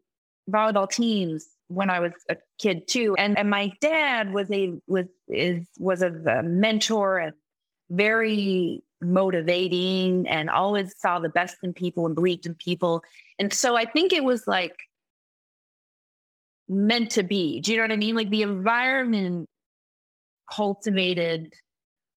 volleyball 0.50 0.90
teams 0.90 1.46
when 1.68 1.88
I 1.88 2.00
was 2.00 2.12
a 2.28 2.36
kid 2.58 2.86
too. 2.88 3.14
And 3.16 3.38
and 3.38 3.48
my 3.48 3.72
dad 3.80 4.32
was 4.32 4.50
a 4.50 4.74
was 4.86 5.06
is 5.28 5.66
was 5.78 6.02
a, 6.02 6.42
mentor 6.42 7.18
and 7.18 7.32
very 7.90 8.82
motivating 9.02 10.28
and 10.28 10.50
always 10.50 10.94
saw 10.98 11.18
the 11.18 11.28
best 11.28 11.56
in 11.62 11.72
people 11.72 12.06
and 12.06 12.14
believed 12.14 12.46
in 12.46 12.54
people. 12.54 13.02
And 13.38 13.52
so 13.52 13.76
I 13.76 13.84
think 13.84 14.12
it 14.12 14.24
was 14.24 14.46
like 14.46 14.76
meant 16.68 17.10
to 17.12 17.22
be. 17.22 17.60
Do 17.60 17.72
you 17.72 17.78
know 17.78 17.84
what 17.84 17.92
I 17.92 17.96
mean? 17.96 18.14
Like 18.14 18.30
the 18.30 18.42
environment 18.42 19.48
cultivated 20.52 21.52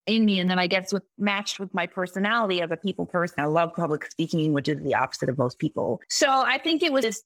in 0.05 0.25
me. 0.25 0.39
And 0.39 0.49
then 0.49 0.59
I 0.59 0.67
guess 0.67 0.91
with 0.91 1.03
matched 1.17 1.59
with 1.59 1.73
my 1.73 1.87
personality 1.87 2.61
as 2.61 2.69
a 2.71 2.77
people 2.77 3.05
person, 3.05 3.39
I 3.39 3.45
love 3.45 3.73
public 3.75 4.05
speaking, 4.05 4.53
which 4.53 4.67
is 4.67 4.81
the 4.83 4.95
opposite 4.95 5.29
of 5.29 5.37
most 5.37 5.59
people. 5.59 6.01
So 6.09 6.29
I 6.29 6.57
think 6.57 6.83
it 6.83 6.91
was 6.91 7.03
this 7.03 7.23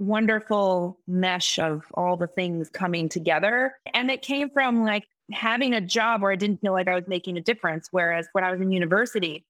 wonderful 0.00 0.98
mesh 1.06 1.58
of 1.58 1.84
all 1.94 2.16
the 2.16 2.26
things 2.26 2.68
coming 2.68 3.08
together. 3.08 3.74
And 3.92 4.10
it 4.10 4.22
came 4.22 4.50
from 4.50 4.84
like 4.84 5.04
having 5.32 5.74
a 5.74 5.80
job 5.80 6.22
where 6.22 6.32
I 6.32 6.36
didn't 6.36 6.60
feel 6.60 6.72
like 6.72 6.88
I 6.88 6.94
was 6.94 7.04
making 7.06 7.36
a 7.36 7.40
difference. 7.40 7.88
Whereas 7.90 8.28
when 8.32 8.44
I 8.44 8.50
was 8.50 8.60
in 8.60 8.70
university, 8.70 9.44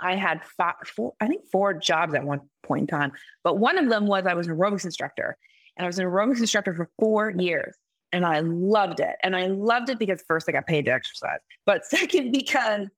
I 0.00 0.16
had 0.16 0.42
five, 0.56 0.74
four, 0.84 1.14
I 1.20 1.28
think 1.28 1.42
four 1.50 1.74
jobs 1.74 2.14
at 2.14 2.24
one 2.24 2.40
point 2.62 2.82
in 2.82 2.86
time. 2.86 3.12
But 3.42 3.58
one 3.58 3.78
of 3.78 3.88
them 3.88 4.06
was 4.06 4.26
I 4.26 4.34
was 4.34 4.46
an 4.46 4.56
aerobics 4.56 4.84
instructor. 4.84 5.36
And 5.76 5.84
I 5.84 5.88
was 5.88 5.98
an 5.98 6.06
aerobics 6.06 6.38
instructor 6.38 6.74
for 6.74 6.88
four 6.98 7.30
years. 7.30 7.74
And 8.12 8.24
I 8.24 8.40
loved 8.40 9.00
it. 9.00 9.16
And 9.22 9.34
I 9.34 9.46
loved 9.46 9.88
it 9.88 9.98
because 9.98 10.22
first 10.26 10.48
I 10.48 10.52
got 10.52 10.66
paid 10.66 10.84
to 10.84 10.92
exercise, 10.92 11.40
but 11.66 11.84
second, 11.86 12.30
because 12.32 12.88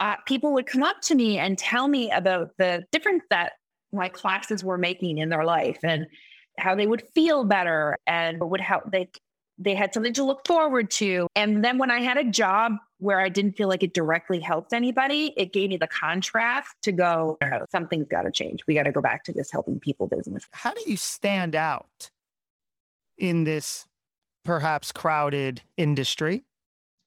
uh, 0.00 0.16
people 0.26 0.52
would 0.54 0.66
come 0.66 0.82
up 0.82 1.00
to 1.02 1.14
me 1.14 1.38
and 1.38 1.56
tell 1.56 1.88
me 1.88 2.10
about 2.10 2.50
the 2.58 2.84
difference 2.92 3.24
that 3.30 3.52
my 3.92 4.08
classes 4.08 4.64
were 4.64 4.78
making 4.78 5.18
in 5.18 5.28
their 5.28 5.44
life 5.44 5.78
and 5.82 6.06
how 6.58 6.74
they 6.74 6.86
would 6.86 7.02
feel 7.14 7.44
better 7.44 7.98
and 8.06 8.40
would 8.40 8.60
help 8.60 8.90
they 8.90 9.08
they 9.58 9.74
had 9.74 9.94
something 9.94 10.12
to 10.14 10.24
look 10.24 10.46
forward 10.46 10.90
to. 10.90 11.28
And 11.34 11.64
then 11.64 11.78
when 11.78 11.90
I 11.90 12.00
had 12.00 12.16
a 12.18 12.24
job 12.24 12.72
where 12.98 13.20
I 13.20 13.28
didn't 13.28 13.56
feel 13.56 13.68
like 13.68 13.82
it 13.82 13.94
directly 13.94 14.40
helped 14.40 14.72
anybody, 14.72 15.32
it 15.36 15.52
gave 15.52 15.70
me 15.70 15.76
the 15.76 15.86
contrast 15.86 16.74
to 16.82 16.92
go, 16.92 17.38
oh, 17.42 17.66
something's 17.70 18.08
got 18.08 18.22
to 18.22 18.30
change. 18.30 18.66
We 18.66 18.74
got 18.74 18.84
to 18.84 18.92
go 18.92 19.00
back 19.00 19.24
to 19.24 19.32
this 19.32 19.50
helping 19.50 19.80
people 19.80 20.06
business. 20.06 20.46
How 20.52 20.74
do 20.74 20.82
you 20.86 20.96
stand 20.96 21.54
out 21.54 22.10
in 23.16 23.44
this 23.44 23.86
perhaps 24.44 24.92
crowded 24.92 25.62
industry? 25.76 26.44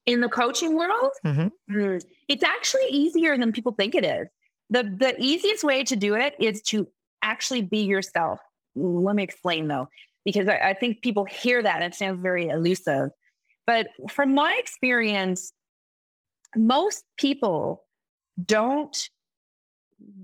In 0.06 0.22
the 0.22 0.30
coaching 0.30 0.76
world, 0.76 1.12
mm-hmm. 1.24 1.48
Mm, 1.72 2.04
it's 2.28 2.44
actually 2.44 2.88
easier 2.90 3.38
than 3.38 3.52
people 3.52 3.74
think 3.74 3.94
it 3.94 4.04
is. 4.04 4.28
The, 4.72 4.84
the 4.84 5.16
easiest 5.20 5.64
way 5.64 5.84
to 5.84 5.96
do 5.96 6.16
it 6.16 6.36
is 6.40 6.62
to 6.64 6.88
actually 7.22 7.62
be 7.62 7.80
yourself. 7.80 8.40
Let 8.76 9.16
me 9.16 9.24
explain 9.24 9.68
though 9.68 9.90
because 10.26 10.48
I, 10.48 10.58
I 10.58 10.74
think 10.74 11.02
people 11.02 11.26
hear 11.26 11.62
that 11.62 11.82
and 11.82 11.94
it 11.94 11.96
sounds 11.96 12.22
very 12.22 12.50
elusive. 12.50 13.10
But 13.66 13.88
from 14.10 14.34
my 14.34 14.56
experience, 14.60 15.54
most 16.56 17.04
people 17.18 17.84
don't 18.46 19.10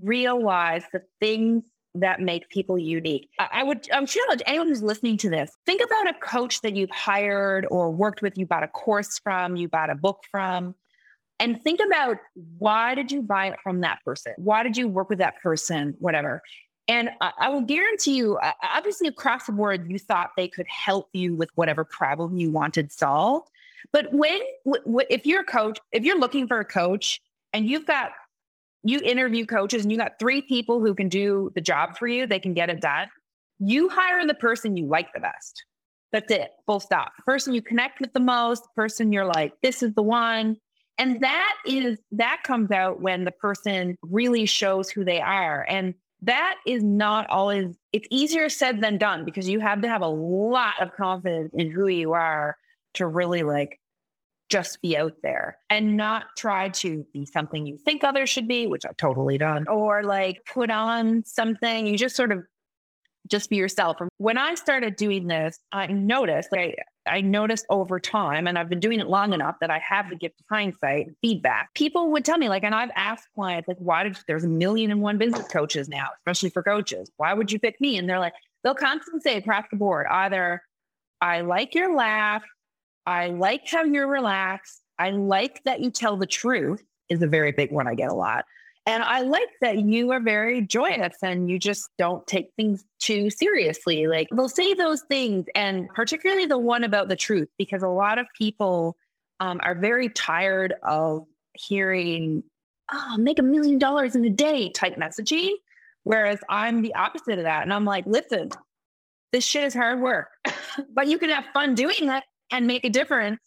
realize 0.02 0.82
the 0.92 1.02
things 1.20 1.64
that 1.94 2.20
make 2.20 2.48
people 2.50 2.78
unique. 2.78 3.28
I, 3.38 3.48
I 3.52 3.62
would 3.62 3.82
challenge 3.82 4.42
anyone 4.46 4.68
who's 4.68 4.82
listening 4.82 5.16
to 5.18 5.30
this. 5.30 5.50
Think 5.64 5.82
about 5.82 6.08
a 6.08 6.18
coach 6.18 6.60
that 6.62 6.74
you've 6.74 6.90
hired 6.90 7.66
or 7.70 7.90
worked 7.90 8.22
with, 8.22 8.36
you 8.36 8.46
bought 8.46 8.62
a 8.62 8.68
course 8.68 9.18
from, 9.18 9.56
you 9.56 9.68
bought 9.68 9.90
a 9.90 9.94
book 9.94 10.20
from, 10.30 10.74
and 11.38 11.62
think 11.62 11.80
about 11.84 12.18
why 12.58 12.94
did 12.94 13.12
you 13.12 13.22
buy 13.22 13.48
it 13.48 13.58
from 13.62 13.80
that 13.80 13.98
person? 14.04 14.32
Why 14.36 14.62
did 14.62 14.76
you 14.76 14.88
work 14.88 15.08
with 15.10 15.18
that 15.18 15.40
person? 15.42 15.94
Whatever. 15.98 16.42
And 16.88 17.10
I, 17.20 17.32
I 17.38 17.48
will 17.48 17.62
guarantee 17.62 18.16
you, 18.16 18.38
obviously, 18.62 19.08
across 19.08 19.46
the 19.46 19.52
board, 19.52 19.90
you 19.90 19.98
thought 19.98 20.30
they 20.36 20.48
could 20.48 20.66
help 20.68 21.08
you 21.12 21.34
with 21.34 21.50
whatever 21.56 21.84
problem 21.84 22.36
you 22.36 22.50
wanted 22.50 22.92
solved. 22.92 23.50
But 23.92 24.12
when, 24.12 24.40
w- 24.64 25.06
if 25.10 25.26
you're 25.26 25.40
a 25.40 25.44
coach, 25.44 25.78
if 25.92 26.04
you're 26.04 26.18
looking 26.18 26.46
for 26.46 26.60
a 26.60 26.64
coach 26.64 27.20
and 27.52 27.66
you've 27.66 27.86
got, 27.86 28.12
you 28.84 29.00
interview 29.02 29.46
coaches 29.46 29.82
and 29.82 29.90
you 29.90 29.98
got 29.98 30.18
three 30.20 30.42
people 30.42 30.80
who 30.80 30.94
can 30.94 31.08
do 31.08 31.50
the 31.56 31.60
job 31.60 31.96
for 31.98 32.06
you, 32.06 32.26
they 32.26 32.38
can 32.38 32.54
get 32.54 32.70
it 32.70 32.80
done. 32.80 33.08
You 33.58 33.88
hire 33.88 34.24
the 34.26 34.34
person 34.34 34.76
you 34.76 34.86
like 34.86 35.12
the 35.12 35.20
best. 35.20 35.64
That's 36.12 36.30
it, 36.30 36.50
full 36.66 36.78
stop. 36.78 37.12
The 37.16 37.24
person 37.24 37.52
you 37.52 37.62
connect 37.62 38.00
with 38.00 38.12
the 38.12 38.20
most, 38.20 38.62
the 38.62 38.68
person 38.76 39.12
you're 39.12 39.24
like, 39.24 39.54
this 39.60 39.82
is 39.82 39.92
the 39.94 40.02
one. 40.02 40.56
And 40.98 41.20
that 41.20 41.56
is, 41.66 41.98
that 42.12 42.42
comes 42.44 42.70
out 42.70 43.00
when 43.00 43.24
the 43.24 43.32
person 43.32 43.96
really 44.02 44.46
shows 44.46 44.88
who 44.88 45.04
they 45.04 45.20
are. 45.20 45.66
And 45.68 45.94
that 46.22 46.56
is 46.66 46.82
not 46.82 47.28
always 47.28 47.76
it's 47.92 48.08
easier 48.10 48.48
said 48.48 48.80
than 48.80 48.98
done 48.98 49.24
because 49.24 49.48
you 49.48 49.60
have 49.60 49.82
to 49.82 49.88
have 49.88 50.02
a 50.02 50.08
lot 50.08 50.80
of 50.80 50.92
confidence 50.94 51.52
in 51.54 51.70
who 51.70 51.86
you 51.86 52.12
are 52.12 52.56
to 52.94 53.06
really 53.06 53.42
like 53.42 53.78
just 54.48 54.80
be 54.80 54.96
out 54.96 55.14
there 55.22 55.58
and 55.70 55.96
not 55.96 56.24
try 56.36 56.68
to 56.68 57.04
be 57.12 57.26
something 57.26 57.66
you 57.66 57.76
think 57.76 58.04
others 58.04 58.30
should 58.30 58.46
be, 58.46 58.66
which 58.66 58.86
I've 58.86 58.96
totally 58.96 59.38
done, 59.38 59.66
or 59.68 60.04
like 60.04 60.44
put 60.52 60.70
on 60.70 61.24
something. 61.24 61.86
You 61.86 61.98
just 61.98 62.16
sort 62.16 62.32
of 62.32 62.44
just 63.28 63.50
be 63.50 63.56
yourself. 63.56 63.96
When 64.18 64.38
I 64.38 64.54
started 64.54 64.96
doing 64.96 65.26
this, 65.26 65.58
I 65.72 65.86
noticed 65.88 66.50
like 66.52 66.78
I 67.06 67.20
noticed 67.20 67.66
over 67.70 68.00
time, 68.00 68.46
and 68.46 68.58
I've 68.58 68.68
been 68.68 68.80
doing 68.80 69.00
it 69.00 69.06
long 69.06 69.32
enough 69.32 69.56
that 69.60 69.70
I 69.70 69.78
have 69.78 70.10
the 70.10 70.16
gift 70.16 70.40
of 70.40 70.46
hindsight 70.50 71.06
and 71.06 71.16
feedback. 71.22 71.72
People 71.74 72.10
would 72.10 72.24
tell 72.24 72.38
me, 72.38 72.48
like, 72.48 72.64
and 72.64 72.74
I've 72.74 72.90
asked 72.96 73.28
clients, 73.34 73.68
like, 73.68 73.78
why 73.78 74.02
did 74.02 74.18
there's 74.26 74.44
a 74.44 74.48
million 74.48 74.90
and 74.90 75.00
one 75.00 75.16
business 75.16 75.46
coaches 75.48 75.88
now, 75.88 76.08
especially 76.18 76.50
for 76.50 76.62
coaches? 76.62 77.10
Why 77.16 77.32
would 77.32 77.52
you 77.52 77.58
pick 77.58 77.80
me? 77.80 77.96
And 77.96 78.08
they're 78.08 78.18
like, 78.18 78.34
they'll 78.64 78.74
constantly 78.74 79.20
say 79.20 79.36
across 79.36 79.64
the 79.70 79.76
board, 79.76 80.06
either 80.10 80.62
I 81.20 81.42
like 81.42 81.74
your 81.74 81.94
laugh, 81.94 82.42
I 83.06 83.28
like 83.28 83.68
how 83.70 83.84
you're 83.84 84.08
relaxed, 84.08 84.82
I 84.98 85.10
like 85.10 85.62
that 85.64 85.80
you 85.80 85.90
tell 85.90 86.16
the 86.16 86.26
truth, 86.26 86.82
is 87.08 87.22
a 87.22 87.28
very 87.28 87.52
big 87.52 87.70
one 87.70 87.86
I 87.86 87.94
get 87.94 88.10
a 88.10 88.14
lot. 88.14 88.44
And 88.86 89.02
I 89.02 89.22
like 89.22 89.48
that 89.60 89.80
you 89.80 90.12
are 90.12 90.20
very 90.20 90.62
joyous 90.62 91.16
and 91.20 91.50
you 91.50 91.58
just 91.58 91.90
don't 91.98 92.24
take 92.28 92.52
things 92.54 92.84
too 93.00 93.30
seriously. 93.30 94.06
Like 94.06 94.28
they'll 94.30 94.48
say 94.48 94.74
those 94.74 95.02
things, 95.02 95.46
and 95.56 95.88
particularly 95.88 96.46
the 96.46 96.58
one 96.58 96.84
about 96.84 97.08
the 97.08 97.16
truth, 97.16 97.48
because 97.58 97.82
a 97.82 97.88
lot 97.88 98.18
of 98.18 98.26
people 98.38 98.96
um, 99.40 99.60
are 99.64 99.74
very 99.74 100.08
tired 100.08 100.74
of 100.84 101.26
hearing, 101.54 102.44
oh, 102.92 103.16
make 103.18 103.40
a 103.40 103.42
million 103.42 103.78
dollars 103.78 104.14
in 104.14 104.24
a 104.24 104.30
day 104.30 104.70
type 104.70 104.96
messaging. 104.96 105.50
Whereas 106.04 106.38
I'm 106.48 106.82
the 106.82 106.94
opposite 106.94 107.38
of 107.38 107.44
that. 107.44 107.62
And 107.62 107.72
I'm 107.72 107.84
like, 107.84 108.06
listen, 108.06 108.50
this 109.32 109.44
shit 109.44 109.64
is 109.64 109.74
hard 109.74 110.00
work, 110.00 110.28
but 110.94 111.08
you 111.08 111.18
can 111.18 111.30
have 111.30 111.44
fun 111.52 111.74
doing 111.74 112.08
it 112.08 112.22
and 112.52 112.68
make 112.68 112.84
a 112.84 112.90
difference 112.90 113.40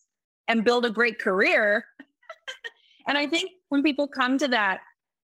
and 0.49 0.65
build 0.65 0.85
a 0.85 0.89
great 0.89 1.17
career. 1.17 1.85
and 3.07 3.17
I 3.17 3.27
think 3.27 3.51
when 3.69 3.83
people 3.83 4.09
come 4.09 4.37
to 4.39 4.49
that, 4.49 4.81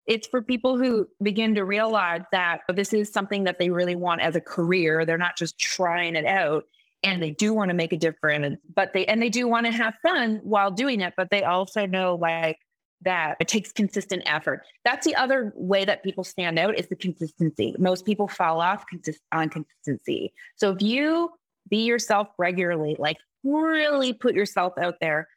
it's 0.07 0.27
for 0.27 0.41
people 0.41 0.77
who 0.77 1.07
begin 1.21 1.53
to 1.55 1.65
realize 1.65 2.21
that 2.31 2.61
this 2.73 2.93
is 2.93 3.11
something 3.11 3.43
that 3.43 3.59
they 3.59 3.69
really 3.69 3.95
want 3.95 4.21
as 4.21 4.35
a 4.35 4.41
career. 4.41 5.05
They're 5.05 5.17
not 5.17 5.37
just 5.37 5.59
trying 5.59 6.15
it 6.15 6.25
out 6.25 6.65
and 7.03 7.21
they 7.21 7.31
do 7.31 7.53
want 7.53 7.69
to 7.69 7.75
make 7.75 7.93
a 7.93 7.97
difference, 7.97 8.57
but 8.73 8.93
they, 8.93 9.05
and 9.05 9.21
they 9.21 9.29
do 9.29 9.47
want 9.47 9.65
to 9.65 9.71
have 9.71 9.95
fun 10.01 10.39
while 10.43 10.71
doing 10.71 11.01
it, 11.01 11.13
but 11.15 11.29
they 11.29 11.43
also 11.43 11.85
know 11.85 12.15
like 12.15 12.57
that 13.01 13.37
it 13.39 13.47
takes 13.47 13.71
consistent 13.71 14.23
effort. 14.25 14.63
That's 14.83 15.05
the 15.05 15.15
other 15.15 15.53
way 15.55 15.85
that 15.85 16.03
people 16.03 16.23
stand 16.23 16.57
out 16.57 16.79
is 16.79 16.87
the 16.87 16.95
consistency. 16.95 17.75
Most 17.77 18.05
people 18.05 18.27
fall 18.27 18.61
off 18.61 18.87
consist- 18.87 19.21
on 19.31 19.49
consistency. 19.49 20.33
So 20.55 20.71
if 20.71 20.81
you 20.81 21.31
be 21.69 21.85
yourself 21.85 22.29
regularly, 22.37 22.95
like 22.97 23.17
really 23.43 24.13
put 24.13 24.33
yourself 24.33 24.73
out 24.79 24.95
there, 24.99 25.27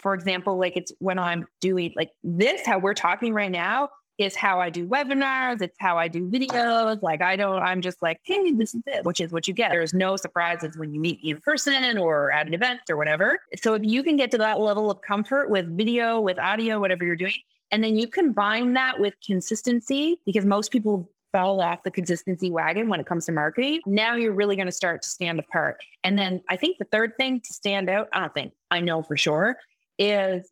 for 0.00 0.14
example, 0.14 0.58
like 0.58 0.76
it's 0.76 0.92
when 0.98 1.18
I'm 1.18 1.46
doing 1.60 1.92
like 1.96 2.10
this, 2.22 2.66
how 2.66 2.78
we're 2.78 2.94
talking 2.94 3.32
right 3.32 3.50
now 3.50 3.90
is 4.18 4.36
how 4.36 4.60
I 4.60 4.68
do 4.68 4.86
webinars. 4.86 5.62
It's 5.62 5.76
how 5.80 5.96
I 5.96 6.06
do 6.06 6.28
videos. 6.28 7.02
Like 7.02 7.22
I 7.22 7.36
don't, 7.36 7.62
I'm 7.62 7.80
just 7.80 8.02
like, 8.02 8.20
hey, 8.24 8.52
this 8.52 8.74
is 8.74 8.82
it, 8.86 9.04
which 9.04 9.20
is 9.20 9.32
what 9.32 9.48
you 9.48 9.54
get. 9.54 9.70
There's 9.70 9.94
no 9.94 10.16
surprises 10.16 10.76
when 10.76 10.92
you 10.92 11.00
meet 11.00 11.22
me 11.22 11.30
in 11.30 11.40
person 11.40 11.96
or 11.96 12.30
at 12.30 12.46
an 12.46 12.52
event 12.52 12.80
or 12.90 12.96
whatever. 12.96 13.38
So 13.62 13.74
if 13.74 13.82
you 13.82 14.02
can 14.02 14.16
get 14.16 14.30
to 14.32 14.38
that 14.38 14.60
level 14.60 14.90
of 14.90 15.00
comfort 15.00 15.48
with 15.48 15.74
video, 15.74 16.20
with 16.20 16.38
audio, 16.38 16.78
whatever 16.78 17.04
you're 17.04 17.16
doing, 17.16 17.32
and 17.70 17.82
then 17.82 17.96
you 17.96 18.08
combine 18.08 18.74
that 18.74 19.00
with 19.00 19.14
consistency, 19.24 20.20
because 20.26 20.44
most 20.44 20.70
people 20.70 21.08
fell 21.32 21.60
off 21.60 21.82
the 21.84 21.90
consistency 21.90 22.50
wagon 22.50 22.88
when 22.88 22.98
it 22.98 23.06
comes 23.06 23.24
to 23.26 23.32
marketing. 23.32 23.80
Now 23.86 24.16
you're 24.16 24.32
really 24.32 24.56
going 24.56 24.66
to 24.66 24.72
start 24.72 25.02
to 25.02 25.08
stand 25.08 25.38
apart. 25.38 25.80
And 26.02 26.18
then 26.18 26.42
I 26.48 26.56
think 26.56 26.78
the 26.78 26.84
third 26.86 27.12
thing 27.16 27.40
to 27.40 27.52
stand 27.52 27.88
out, 27.88 28.08
I 28.12 28.18
don't 28.18 28.34
think, 28.34 28.52
I 28.70 28.80
know 28.80 29.02
for 29.02 29.16
sure, 29.16 29.56
is 30.00 30.50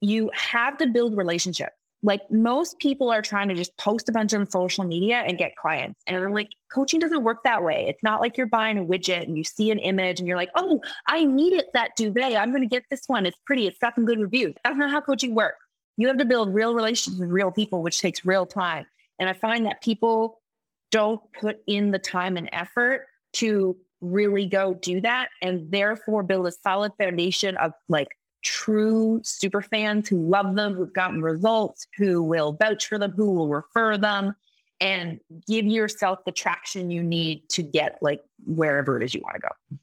you 0.00 0.30
have 0.34 0.76
to 0.78 0.86
build 0.86 1.16
relationships. 1.16 1.72
Like 2.02 2.20
most 2.30 2.78
people 2.80 3.10
are 3.10 3.22
trying 3.22 3.48
to 3.48 3.54
just 3.54 3.74
post 3.78 4.10
a 4.10 4.12
bunch 4.12 4.34
on 4.34 4.48
social 4.50 4.84
media 4.84 5.24
and 5.26 5.38
get 5.38 5.56
clients. 5.56 6.02
And 6.06 6.14
they're 6.14 6.30
like, 6.30 6.50
coaching 6.70 7.00
doesn't 7.00 7.24
work 7.24 7.42
that 7.44 7.64
way. 7.64 7.86
It's 7.88 8.02
not 8.02 8.20
like 8.20 8.36
you're 8.36 8.46
buying 8.46 8.76
a 8.76 8.84
widget 8.84 9.22
and 9.22 9.38
you 9.38 9.42
see 9.42 9.70
an 9.70 9.78
image 9.78 10.20
and 10.20 10.28
you're 10.28 10.36
like, 10.36 10.50
oh, 10.54 10.82
I 11.06 11.24
need 11.24 11.54
it 11.54 11.68
that 11.72 11.96
duvet. 11.96 12.36
I'm 12.36 12.50
going 12.50 12.62
to 12.62 12.68
get 12.68 12.84
this 12.90 13.04
one. 13.06 13.24
It's 13.24 13.38
pretty. 13.46 13.66
It's 13.66 13.78
got 13.78 13.94
some 13.94 14.04
good 14.04 14.20
reviews. 14.20 14.54
That's 14.62 14.76
not 14.76 14.90
how 14.90 15.00
coaching 15.00 15.34
works. 15.34 15.56
You 15.96 16.06
have 16.08 16.18
to 16.18 16.26
build 16.26 16.52
real 16.52 16.74
relationships 16.74 17.18
with 17.18 17.30
real 17.30 17.50
people, 17.50 17.82
which 17.82 18.00
takes 18.00 18.26
real 18.26 18.44
time. 18.44 18.84
And 19.18 19.26
I 19.26 19.32
find 19.32 19.64
that 19.64 19.82
people 19.82 20.42
don't 20.90 21.22
put 21.40 21.60
in 21.66 21.90
the 21.90 21.98
time 21.98 22.36
and 22.36 22.50
effort 22.52 23.06
to 23.34 23.78
really 24.02 24.46
go 24.46 24.74
do 24.74 25.00
that 25.00 25.28
and 25.40 25.70
therefore 25.70 26.22
build 26.22 26.46
a 26.46 26.52
solid 26.52 26.92
foundation 26.98 27.56
of 27.56 27.72
like 27.88 28.08
true 28.44 29.20
super 29.24 29.60
fans 29.60 30.08
who 30.08 30.28
love 30.28 30.54
them, 30.54 30.74
who've 30.74 30.92
gotten 30.92 31.22
results, 31.22 31.86
who 31.96 32.22
will 32.22 32.52
vouch 32.52 32.86
for 32.86 32.98
them, 32.98 33.10
who 33.10 33.32
will 33.32 33.48
refer 33.48 33.98
them, 33.98 34.34
and 34.80 35.18
give 35.48 35.64
yourself 35.64 36.20
the 36.24 36.32
traction 36.32 36.90
you 36.90 37.02
need 37.02 37.48
to 37.48 37.62
get 37.62 37.98
like 38.02 38.22
wherever 38.46 38.96
it 39.00 39.04
is 39.04 39.14
you 39.14 39.22
want 39.22 39.34
to 39.34 39.40
go. 39.40 39.78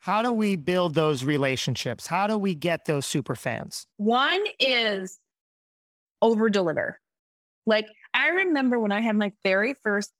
How 0.00 0.20
do 0.20 0.32
we 0.32 0.56
build 0.56 0.94
those 0.94 1.22
relationships? 1.22 2.08
How 2.08 2.26
do 2.26 2.36
we 2.36 2.56
get 2.56 2.86
those 2.86 3.06
super 3.06 3.36
fans? 3.36 3.86
One 3.98 4.42
is 4.58 5.20
over 6.20 6.50
deliver. 6.50 6.98
Like 7.66 7.86
I 8.12 8.28
remember 8.30 8.80
when 8.80 8.90
I 8.90 9.00
had 9.00 9.14
my 9.14 9.32
very 9.44 9.74
first 9.74 10.10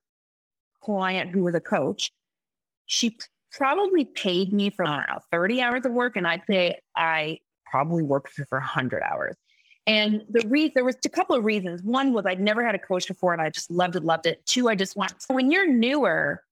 client 0.81 1.31
who 1.31 1.43
was 1.43 1.57
a 1.57 1.61
coach, 1.61 2.13
she 2.87 3.17
probably 3.53 4.05
paid 4.05 4.53
me 4.53 4.71
for, 4.71 4.85
know, 4.85 5.19
30 5.31 5.61
hours 5.61 5.85
of 5.85 5.93
work. 5.93 6.17
And 6.17 6.27
I'd 6.27 6.43
say 6.49 6.79
I 6.97 7.39
probably 7.67 8.03
worked 8.03 8.33
for, 8.33 8.45
for 8.47 8.59
100 8.59 9.03
hours. 9.03 9.37
And 9.87 10.23
the 10.29 10.47
reason 10.49 10.73
there 10.75 10.85
was 10.85 10.97
a 11.05 11.09
couple 11.09 11.35
of 11.35 11.45
reasons. 11.45 11.83
One 11.83 12.13
was 12.13 12.25
I'd 12.27 12.41
never 12.41 12.65
had 12.65 12.75
a 12.75 12.79
coach 12.79 13.09
before 13.09 13.33
and 13.33 13.43
I 13.43 13.51
just 13.51 13.71
loved 13.71 13.97
it, 13.97 14.05
loved 14.05 14.27
it. 14.27 14.45
Two, 14.47 14.69
I 14.69 14.75
just 14.75 14.97
want, 14.97 15.21
so 15.21 15.35
when 15.35 15.51
you're 15.51 15.67
newer, 15.67 16.43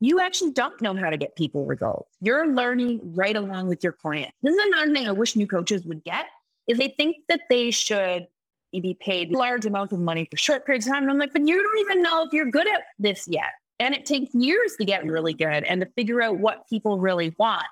you 0.00 0.20
actually 0.20 0.52
don't 0.52 0.78
know 0.82 0.94
how 0.94 1.08
to 1.08 1.16
get 1.16 1.34
people 1.34 1.64
results. 1.64 2.14
You're 2.20 2.48
learning 2.48 3.00
right 3.14 3.36
along 3.36 3.68
with 3.68 3.82
your 3.82 3.92
client. 3.92 4.32
This 4.42 4.54
is 4.54 4.66
another 4.66 4.92
thing 4.92 5.08
I 5.08 5.12
wish 5.12 5.34
new 5.34 5.46
coaches 5.46 5.84
would 5.86 6.04
get 6.04 6.26
is 6.66 6.78
they 6.78 6.94
think 6.96 7.16
that 7.28 7.40
they 7.48 7.70
should 7.70 8.26
be 8.72 8.96
paid 9.00 9.30
large 9.30 9.64
amounts 9.66 9.92
of 9.92 10.00
money 10.00 10.26
for 10.30 10.36
short 10.36 10.66
periods 10.66 10.86
of 10.86 10.92
time. 10.92 11.04
And 11.04 11.12
I'm 11.12 11.18
like, 11.18 11.32
but 11.32 11.46
you 11.46 11.62
don't 11.62 11.78
even 11.78 12.02
know 12.02 12.24
if 12.24 12.32
you're 12.32 12.50
good 12.50 12.66
at 12.66 12.82
this 12.98 13.26
yet. 13.28 13.52
And 13.80 13.94
it 13.94 14.06
takes 14.06 14.34
years 14.34 14.76
to 14.78 14.84
get 14.84 15.04
really 15.04 15.34
good 15.34 15.64
and 15.64 15.80
to 15.80 15.88
figure 15.96 16.22
out 16.22 16.38
what 16.38 16.68
people 16.68 16.98
really 16.98 17.34
want 17.38 17.66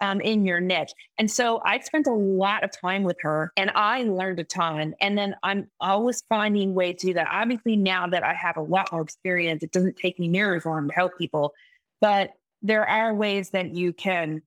um, 0.00 0.20
in 0.20 0.44
your 0.44 0.60
niche. 0.60 0.92
And 1.18 1.30
so 1.30 1.60
I 1.64 1.80
spent 1.80 2.06
a 2.06 2.12
lot 2.12 2.62
of 2.62 2.70
time 2.70 3.02
with 3.02 3.16
her 3.22 3.52
and 3.56 3.70
I 3.74 4.04
learned 4.04 4.40
a 4.40 4.44
ton. 4.44 4.94
And 5.00 5.18
then 5.18 5.34
I'm 5.42 5.68
always 5.80 6.22
finding 6.28 6.74
ways 6.74 6.96
to 7.00 7.08
do 7.08 7.14
that. 7.14 7.28
Obviously, 7.30 7.76
now 7.76 8.06
that 8.06 8.22
I 8.22 8.34
have 8.34 8.56
a 8.56 8.62
lot 8.62 8.92
more 8.92 9.02
experience, 9.02 9.62
it 9.62 9.72
doesn't 9.72 9.96
take 9.96 10.18
me 10.18 10.28
near 10.28 10.54
as 10.54 10.64
long 10.64 10.88
to 10.88 10.94
help 10.94 11.18
people. 11.18 11.54
But 12.00 12.30
there 12.62 12.88
are 12.88 13.14
ways 13.14 13.50
that 13.50 13.74
you 13.74 13.92
can 13.92 14.42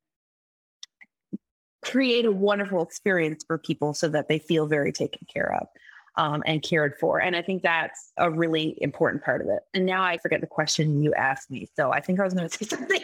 create 1.84 2.26
a 2.26 2.32
wonderful 2.32 2.82
experience 2.82 3.44
for 3.46 3.58
people 3.58 3.94
so 3.94 4.08
that 4.08 4.28
they 4.28 4.40
feel 4.40 4.68
very 4.68 4.92
taken 4.92 5.26
care 5.34 5.54
of 5.54 5.68
um, 6.16 6.44
and 6.46 6.62
cared 6.62 6.96
for. 7.00 7.22
And 7.22 7.36
I 7.36 7.42
think 7.42 7.64
that's 7.64 8.12
a 8.18 8.30
really 8.30 8.78
important 8.82 9.24
part 9.24 9.42
of 9.42 9.48
it. 9.48 9.60
And 9.74 9.86
now 9.86 10.04
I 10.04 10.18
forget 10.18 10.42
the 10.42 10.48
question 10.48 11.02
you 11.02 11.14
asked 11.14 11.50
me. 11.50 11.70
So 11.76 11.92
I 11.92 12.02
think 12.02 12.20
I 12.20 12.24
was 12.24 12.34
going 12.34 12.50
to 12.50 12.58
say 12.58 12.66
something. 12.76 13.02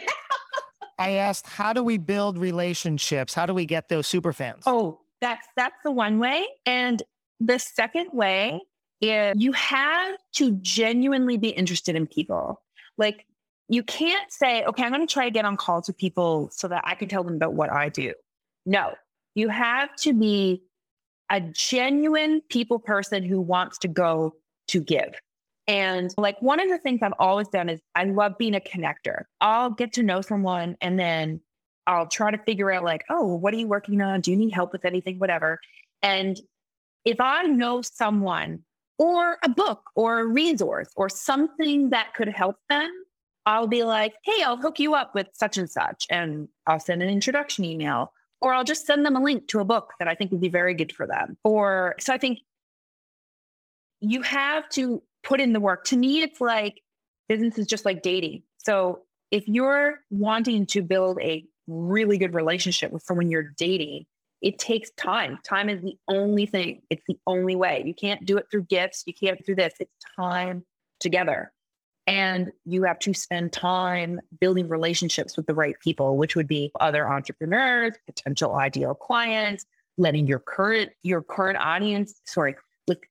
I 0.98 1.12
asked, 1.12 1.46
how 1.46 1.72
do 1.72 1.82
we 1.82 1.96
build 1.96 2.38
relationships? 2.38 3.32
How 3.32 3.46
do 3.46 3.54
we 3.54 3.66
get 3.66 3.88
those 3.88 4.06
super 4.06 4.32
fans? 4.32 4.64
Oh, 4.66 5.00
that's 5.20 5.46
that's 5.56 5.76
the 5.84 5.90
one 5.90 6.18
way. 6.18 6.46
And 6.66 7.02
the 7.40 7.58
second 7.58 8.10
way 8.12 8.60
is 9.00 9.34
you 9.38 9.52
have 9.52 10.16
to 10.34 10.52
genuinely 10.60 11.38
be 11.38 11.50
interested 11.50 11.94
in 11.94 12.06
people. 12.06 12.60
Like 12.96 13.26
you 13.68 13.82
can't 13.82 14.30
say, 14.32 14.64
okay, 14.64 14.82
I'm 14.82 14.92
going 14.92 15.06
to 15.06 15.12
try 15.12 15.24
to 15.24 15.30
get 15.30 15.44
on 15.44 15.56
calls 15.56 15.86
with 15.86 15.96
people 15.96 16.48
so 16.50 16.68
that 16.68 16.82
I 16.84 16.94
can 16.94 17.08
tell 17.08 17.22
them 17.22 17.34
about 17.34 17.54
what 17.54 17.70
I 17.70 17.90
do. 17.90 18.12
No, 18.66 18.94
you 19.34 19.48
have 19.48 19.94
to 19.96 20.12
be 20.12 20.62
a 21.30 21.40
genuine 21.40 22.40
people 22.48 22.78
person 22.78 23.22
who 23.22 23.40
wants 23.40 23.78
to 23.78 23.88
go 23.88 24.34
to 24.68 24.80
give. 24.80 25.14
And 25.66 26.14
like 26.16 26.40
one 26.40 26.60
of 26.60 26.68
the 26.68 26.78
things 26.78 27.00
I've 27.02 27.12
always 27.18 27.48
done 27.48 27.68
is 27.68 27.80
I 27.94 28.04
love 28.04 28.38
being 28.38 28.54
a 28.54 28.60
connector. 28.60 29.24
I'll 29.40 29.70
get 29.70 29.92
to 29.94 30.02
know 30.02 30.22
someone 30.22 30.76
and 30.80 30.98
then 30.98 31.40
I'll 31.86 32.06
try 32.06 32.30
to 32.30 32.38
figure 32.38 32.70
out 32.70 32.84
like, 32.84 33.04
oh, 33.10 33.34
what 33.34 33.52
are 33.52 33.58
you 33.58 33.66
working 33.66 34.00
on? 34.00 34.20
Do 34.20 34.30
you 34.30 34.36
need 34.36 34.52
help 34.52 34.72
with 34.72 34.84
anything? 34.84 35.18
Whatever. 35.18 35.58
And 36.02 36.40
if 37.04 37.20
I 37.20 37.44
know 37.44 37.82
someone 37.82 38.60
or 38.98 39.38
a 39.42 39.48
book 39.48 39.82
or 39.94 40.20
a 40.20 40.26
resource 40.26 40.88
or 40.96 41.08
something 41.08 41.90
that 41.90 42.14
could 42.14 42.28
help 42.28 42.56
them, 42.68 42.90
I'll 43.44 43.66
be 43.66 43.84
like, 43.84 44.14
hey, 44.24 44.42
I'll 44.42 44.58
hook 44.58 44.78
you 44.78 44.94
up 44.94 45.14
with 45.14 45.28
such 45.32 45.56
and 45.56 45.70
such. 45.70 46.06
And 46.10 46.48
I'll 46.66 46.80
send 46.80 47.02
an 47.02 47.08
introduction 47.08 47.64
email 47.64 48.12
or 48.40 48.54
I'll 48.54 48.64
just 48.64 48.86
send 48.86 49.04
them 49.04 49.16
a 49.16 49.22
link 49.22 49.48
to 49.48 49.60
a 49.60 49.64
book 49.64 49.92
that 49.98 50.08
I 50.08 50.14
think 50.14 50.30
would 50.30 50.40
be 50.40 50.48
very 50.48 50.74
good 50.74 50.92
for 50.92 51.06
them. 51.06 51.36
Or 51.44 51.94
so 51.98 52.12
I 52.12 52.18
think 52.18 52.40
you 54.00 54.22
have 54.22 54.68
to 54.70 55.02
put 55.22 55.40
in 55.40 55.52
the 55.52 55.60
work. 55.60 55.84
To 55.86 55.96
me, 55.96 56.22
it's 56.22 56.40
like 56.40 56.82
business 57.28 57.58
is 57.58 57.66
just 57.66 57.84
like 57.84 58.02
dating. 58.02 58.42
So 58.58 59.02
if 59.30 59.46
you're 59.48 60.00
wanting 60.10 60.66
to 60.66 60.82
build 60.82 61.18
a 61.20 61.44
really 61.66 62.16
good 62.16 62.34
relationship 62.34 62.92
with 62.92 63.02
someone 63.02 63.30
you're 63.30 63.52
dating, 63.56 64.06
it 64.40 64.58
takes 64.58 64.90
time. 64.92 65.38
Time 65.44 65.68
is 65.68 65.82
the 65.82 65.96
only 66.06 66.46
thing. 66.46 66.82
It's 66.90 67.02
the 67.08 67.18
only 67.26 67.56
way. 67.56 67.82
You 67.84 67.94
can't 67.94 68.24
do 68.24 68.38
it 68.38 68.46
through 68.50 68.64
gifts. 68.64 69.02
You 69.06 69.14
can't 69.14 69.44
do 69.44 69.54
this. 69.54 69.74
It's 69.80 69.92
time 70.16 70.64
together. 71.00 71.52
And 72.08 72.52
you 72.64 72.84
have 72.84 72.98
to 73.00 73.12
spend 73.12 73.52
time 73.52 74.18
building 74.40 74.66
relationships 74.66 75.36
with 75.36 75.46
the 75.46 75.52
right 75.52 75.78
people, 75.78 76.16
which 76.16 76.34
would 76.36 76.48
be 76.48 76.72
other 76.80 77.06
entrepreneurs, 77.06 77.92
potential 78.06 78.54
ideal 78.54 78.94
clients, 78.94 79.66
letting 79.98 80.26
your 80.26 80.38
current 80.38 80.90
your 81.02 81.22
current 81.22 81.58
audience, 81.58 82.18
sorry, 82.24 82.56
like 82.86 83.10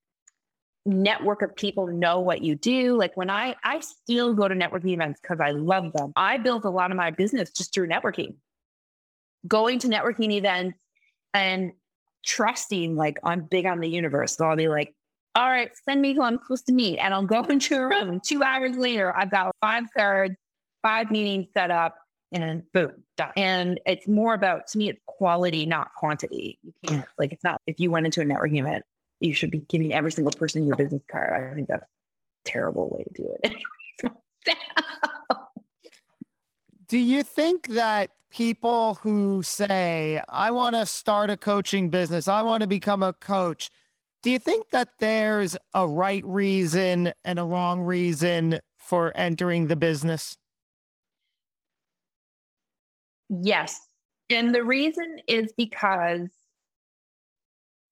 network 0.88 1.44
of 1.44 1.56
people 1.56 1.86
know 1.86 2.22
what 2.22 2.42
you 2.42 2.56
do. 2.56 2.98
Like 2.98 3.16
when 3.16 3.30
I 3.30 3.56
I 3.64 3.82
still 3.82 4.34
go 4.34 4.48
to 4.48 4.56
networking 4.56 4.94
events 4.94 5.20
because 5.22 5.40
I 5.40 5.52
love 5.52 5.94
them. 5.94 6.12
I 6.16 6.40
built 6.40 6.66
a 6.66 6.72
lot 6.72 6.90
of 6.90 6.98
my 6.98 7.12
business 7.12 7.52
just 7.52 7.76
through 7.76 7.90
networking. 7.90 8.34
Going 9.48 9.78
to 9.80 9.90
networking 9.90 10.32
events 10.32 10.76
and 11.36 11.72
trusting 12.26 12.96
like 12.96 13.20
I'm 13.24 13.42
big 13.42 13.68
on 13.68 13.80
the 13.80 13.90
universe. 13.90 14.38
So 14.38 14.46
I'll 14.46 14.56
be 14.56 14.70
like, 14.70 14.96
all 15.38 15.52
right, 15.52 15.70
send 15.86 16.02
me 16.02 16.16
who 16.16 16.24
I'm 16.24 16.40
supposed 16.42 16.66
to 16.66 16.74
meet. 16.74 16.98
And 16.98 17.14
I'll 17.14 17.26
go 17.26 17.44
into 17.50 17.76
a 17.76 17.88
room. 17.88 18.20
Two 18.20 18.44
hours 18.44 18.76
later, 18.76 19.16
I've 19.16 19.30
got 19.30 19.56
five 19.62 19.84
thirds, 19.96 20.36
five 20.82 21.12
meetings 21.12 21.46
set 21.56 21.70
up, 21.70 21.96
and 22.32 22.44
then 22.44 22.64
boom, 22.74 23.04
done. 23.16 23.32
And 23.38 23.80
it's 23.86 24.08
more 24.08 24.34
about, 24.34 24.68
to 24.70 24.78
me, 24.80 24.90
it's 24.90 25.00
quality, 25.06 25.66
not 25.66 25.94
quantity. 25.96 26.58
You 26.64 26.74
can't, 26.86 27.06
like, 27.20 27.32
it's 27.32 27.44
not, 27.44 27.62
if 27.68 27.80
you 27.80 27.92
went 27.92 28.08
into 28.08 28.20
a 28.22 28.26
networking 28.26 28.60
event, 28.60 28.84
you 29.20 29.34
should 29.34 29.52
be 29.52 29.60
giving 29.60 29.94
every 29.94 30.12
single 30.12 30.34
person 30.34 30.66
your 30.66 30.76
business 30.76 31.04
card. 31.10 31.52
I 31.52 31.54
think 31.54 31.68
that's 31.68 31.84
a 31.84 31.88
terrible 32.44 32.90
way 32.90 33.04
to 33.04 33.14
do 33.14 33.36
it. 33.44 33.56
do 36.88 36.98
you 36.98 37.22
think 37.22 37.68
that 37.68 38.10
people 38.32 38.96
who 38.96 39.44
say, 39.44 40.22
I 40.30 40.50
want 40.52 40.76
to 40.76 40.86
start 40.86 41.30
a 41.30 41.38
coaching 41.38 41.90
business, 41.90 42.28
I 42.28 42.42
want 42.42 42.62
to 42.62 42.68
become 42.68 43.04
a 43.04 43.14
coach, 43.14 43.70
do 44.24 44.32
you 44.32 44.40
think 44.40 44.70
that 44.72 44.90
there's 45.00 45.56
a 45.74 45.88
right 45.88 46.26
reason 46.26 47.14
and 47.24 47.40
a 47.40 47.44
wrong 47.44 47.82
reason 47.82 48.60
for 48.78 49.12
entering 49.16 49.68
the 49.68 49.76
business? 49.76 50.38
Yes. 53.30 53.80
And 54.30 54.54
the 54.54 54.64
reason 54.64 55.18
is 55.28 55.54
because 55.56 56.30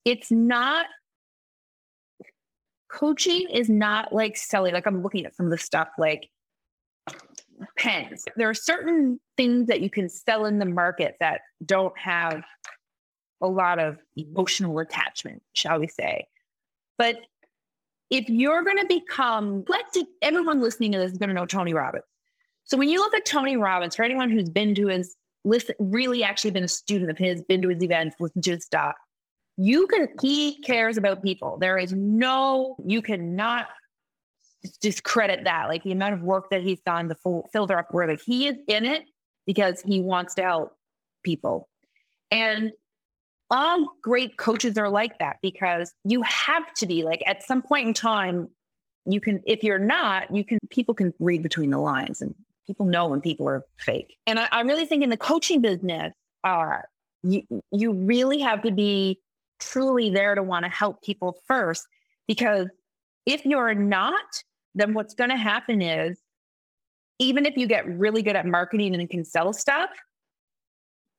it's 0.03 0.31
not 0.31 0.85
coaching 2.91 3.47
is 3.49 3.69
not 3.69 4.13
like 4.13 4.37
selling. 4.37 4.73
Like 4.73 4.87
I'm 4.87 5.03
looking 5.03 5.25
at 5.25 5.35
some 5.35 5.47
of 5.47 5.51
the 5.51 5.57
stuff 5.57 5.89
like 5.97 6.29
pens. 7.77 8.25
There 8.35 8.49
are 8.49 8.53
certain 8.53 9.19
things 9.37 9.67
that 9.67 9.81
you 9.81 9.89
can 9.89 10.09
sell 10.09 10.45
in 10.45 10.59
the 10.59 10.65
market 10.65 11.15
that 11.19 11.41
don't 11.65 11.97
have 11.97 12.43
a 13.41 13.47
lot 13.47 13.79
of 13.79 13.97
emotional 14.15 14.79
attachment, 14.79 15.41
shall 15.53 15.79
we 15.79 15.87
say. 15.87 16.27
But 16.97 17.17
if 18.09 18.29
you're 18.29 18.63
going 18.63 18.77
to 18.77 18.85
become, 18.87 19.65
let's 19.67 19.97
everyone 20.21 20.61
listening 20.61 20.91
to 20.93 20.99
this 20.99 21.11
is 21.11 21.17
going 21.17 21.29
to 21.29 21.35
know 21.35 21.45
Tony 21.45 21.73
Robbins. 21.73 22.03
So 22.63 22.77
when 22.77 22.89
you 22.89 22.99
look 22.99 23.13
at 23.13 23.25
Tony 23.25 23.57
Robbins, 23.57 23.95
for 23.95 24.03
anyone 24.03 24.29
who's 24.29 24.49
been 24.49 24.73
to 24.75 24.87
his, 24.87 25.15
listen, 25.43 25.75
really 25.79 26.23
actually 26.23 26.51
been 26.51 26.63
a 26.63 26.67
student 26.67 27.11
of 27.11 27.17
his, 27.17 27.41
been 27.43 27.61
to 27.61 27.69
his 27.69 27.83
events, 27.83 28.15
listened 28.19 28.43
to 28.45 28.51
his 28.51 28.65
stuff, 28.65 28.95
you 29.57 29.87
can, 29.87 30.07
he 30.21 30.61
cares 30.61 30.97
about 30.97 31.23
people. 31.23 31.57
There 31.57 31.77
is 31.77 31.93
no, 31.93 32.75
you 32.85 33.01
cannot 33.01 33.67
discredit 34.81 35.43
that. 35.43 35.67
Like 35.69 35.83
the 35.83 35.91
amount 35.91 36.15
of 36.15 36.21
work 36.21 36.49
that 36.49 36.61
he's 36.61 36.81
done, 36.81 37.07
the 37.07 37.15
full 37.15 37.47
filter 37.53 37.77
up 37.77 37.87
where 37.91 38.07
like 38.07 38.21
he 38.25 38.47
is 38.47 38.57
in 38.67 38.85
it 38.85 39.03
because 39.45 39.81
he 39.81 40.01
wants 40.01 40.33
to 40.35 40.43
help 40.43 40.75
people. 41.23 41.69
And 42.31 42.71
all 43.51 43.93
great 44.01 44.37
coaches 44.37 44.77
are 44.77 44.89
like 44.89 45.19
that 45.19 45.37
because 45.41 45.93
you 46.03 46.21
have 46.23 46.73
to 46.73 46.85
be 46.85 47.03
like 47.03 47.21
at 47.25 47.43
some 47.43 47.61
point 47.61 47.87
in 47.87 47.93
time 47.93 48.49
you 49.05 49.21
can 49.21 49.41
if 49.45 49.63
you're 49.63 49.79
not 49.79 50.33
you 50.35 50.43
can 50.43 50.57
people 50.69 50.95
can 50.95 51.13
read 51.19 51.43
between 51.43 51.69
the 51.69 51.77
lines 51.77 52.21
and 52.21 52.33
people 52.65 52.85
know 52.85 53.07
when 53.07 53.21
people 53.21 53.47
are 53.47 53.63
fake. 53.77 54.17
And 54.25 54.39
i, 54.39 54.47
I 54.51 54.61
really 54.61 54.85
think 54.85 55.03
in 55.03 55.09
the 55.09 55.17
coaching 55.17 55.61
business 55.61 56.13
uh, 56.43 56.77
you 57.23 57.43
you 57.71 57.93
really 57.93 58.39
have 58.39 58.61
to 58.63 58.71
be 58.71 59.19
truly 59.59 60.09
there 60.09 60.35
to 60.35 60.43
want 60.43 60.65
to 60.65 60.69
help 60.69 61.01
people 61.01 61.37
first 61.47 61.87
because 62.27 62.67
if 63.25 63.45
you're 63.45 63.73
not 63.73 64.43
then 64.75 64.93
what's 64.93 65.13
going 65.13 65.29
to 65.29 65.37
happen 65.37 65.81
is 65.81 66.19
even 67.19 67.45
if 67.45 67.55
you 67.57 67.67
get 67.67 67.87
really 67.97 68.21
good 68.21 68.35
at 68.35 68.45
marketing 68.45 68.93
and 68.93 69.09
can 69.09 69.23
sell 69.23 69.53
stuff, 69.53 69.89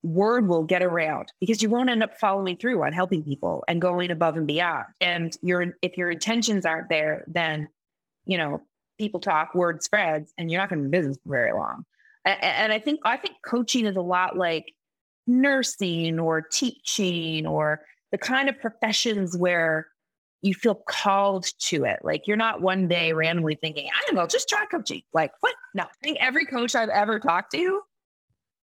word 0.07 0.47
will 0.47 0.63
get 0.63 0.83
around 0.83 1.33
because 1.41 1.63
you 1.63 1.69
won't 1.69 1.91
end 1.91 2.03
up 2.03 2.19
following 2.19 2.57
through 2.57 2.83
on 2.85 2.93
helping 2.93 3.23
people 3.23 3.65
and 3.67 3.81
going 3.81 4.11
above 4.11 4.37
and 4.37 4.47
beyond. 4.47 4.87
And 5.01 5.37
your 5.43 5.75
if 5.83 5.97
your 5.97 6.11
intentions 6.11 6.65
aren't 6.65 6.89
there, 6.89 7.25
then 7.27 7.69
you 8.25 8.39
know 8.39 8.63
people 8.99 9.21
talk, 9.21 9.55
word 9.55 9.83
spreads, 9.83 10.33
and 10.39 10.51
you're 10.51 10.61
not 10.61 10.71
going 10.71 10.83
to 10.83 10.89
be 10.89 10.97
in 10.97 11.03
business 11.03 11.19
for 11.25 11.31
very 11.31 11.53
long. 11.53 11.85
And, 12.25 12.43
and 12.43 12.73
I 12.73 12.79
think 12.79 13.01
I 13.05 13.17
think 13.17 13.37
coaching 13.45 13.87
is 13.87 13.97
a 13.97 14.03
lot 14.03 14.37
like 14.37 14.73
nursing 15.27 16.21
or 16.21 16.41
teaching 16.41 17.47
or 17.47 17.81
the 18.13 18.19
kind 18.19 18.49
of 18.49 18.61
professions 18.61 19.37
where 19.37 19.89
you 20.43 20.55
feel 20.55 20.77
called 20.89 21.47
to 21.59 21.85
it. 21.85 21.99
Like 22.05 22.29
you're 22.29 22.37
not 22.37 22.63
one 22.63 22.87
day 22.87 23.13
randomly 23.13 23.57
thinking, 23.57 23.89
I 23.89 24.07
don't 24.07 24.15
know, 24.15 24.27
just 24.29 24.49
try 24.49 24.65
coaching. 24.67 25.03
Like, 25.13 25.33
what? 25.41 25.55
No, 25.75 25.83
I 25.83 25.89
think 26.03 26.19
every 26.21 26.47
coach 26.47 26.77
I've 26.77 26.91
ever 26.91 27.19
talked 27.19 27.51
to 27.53 27.81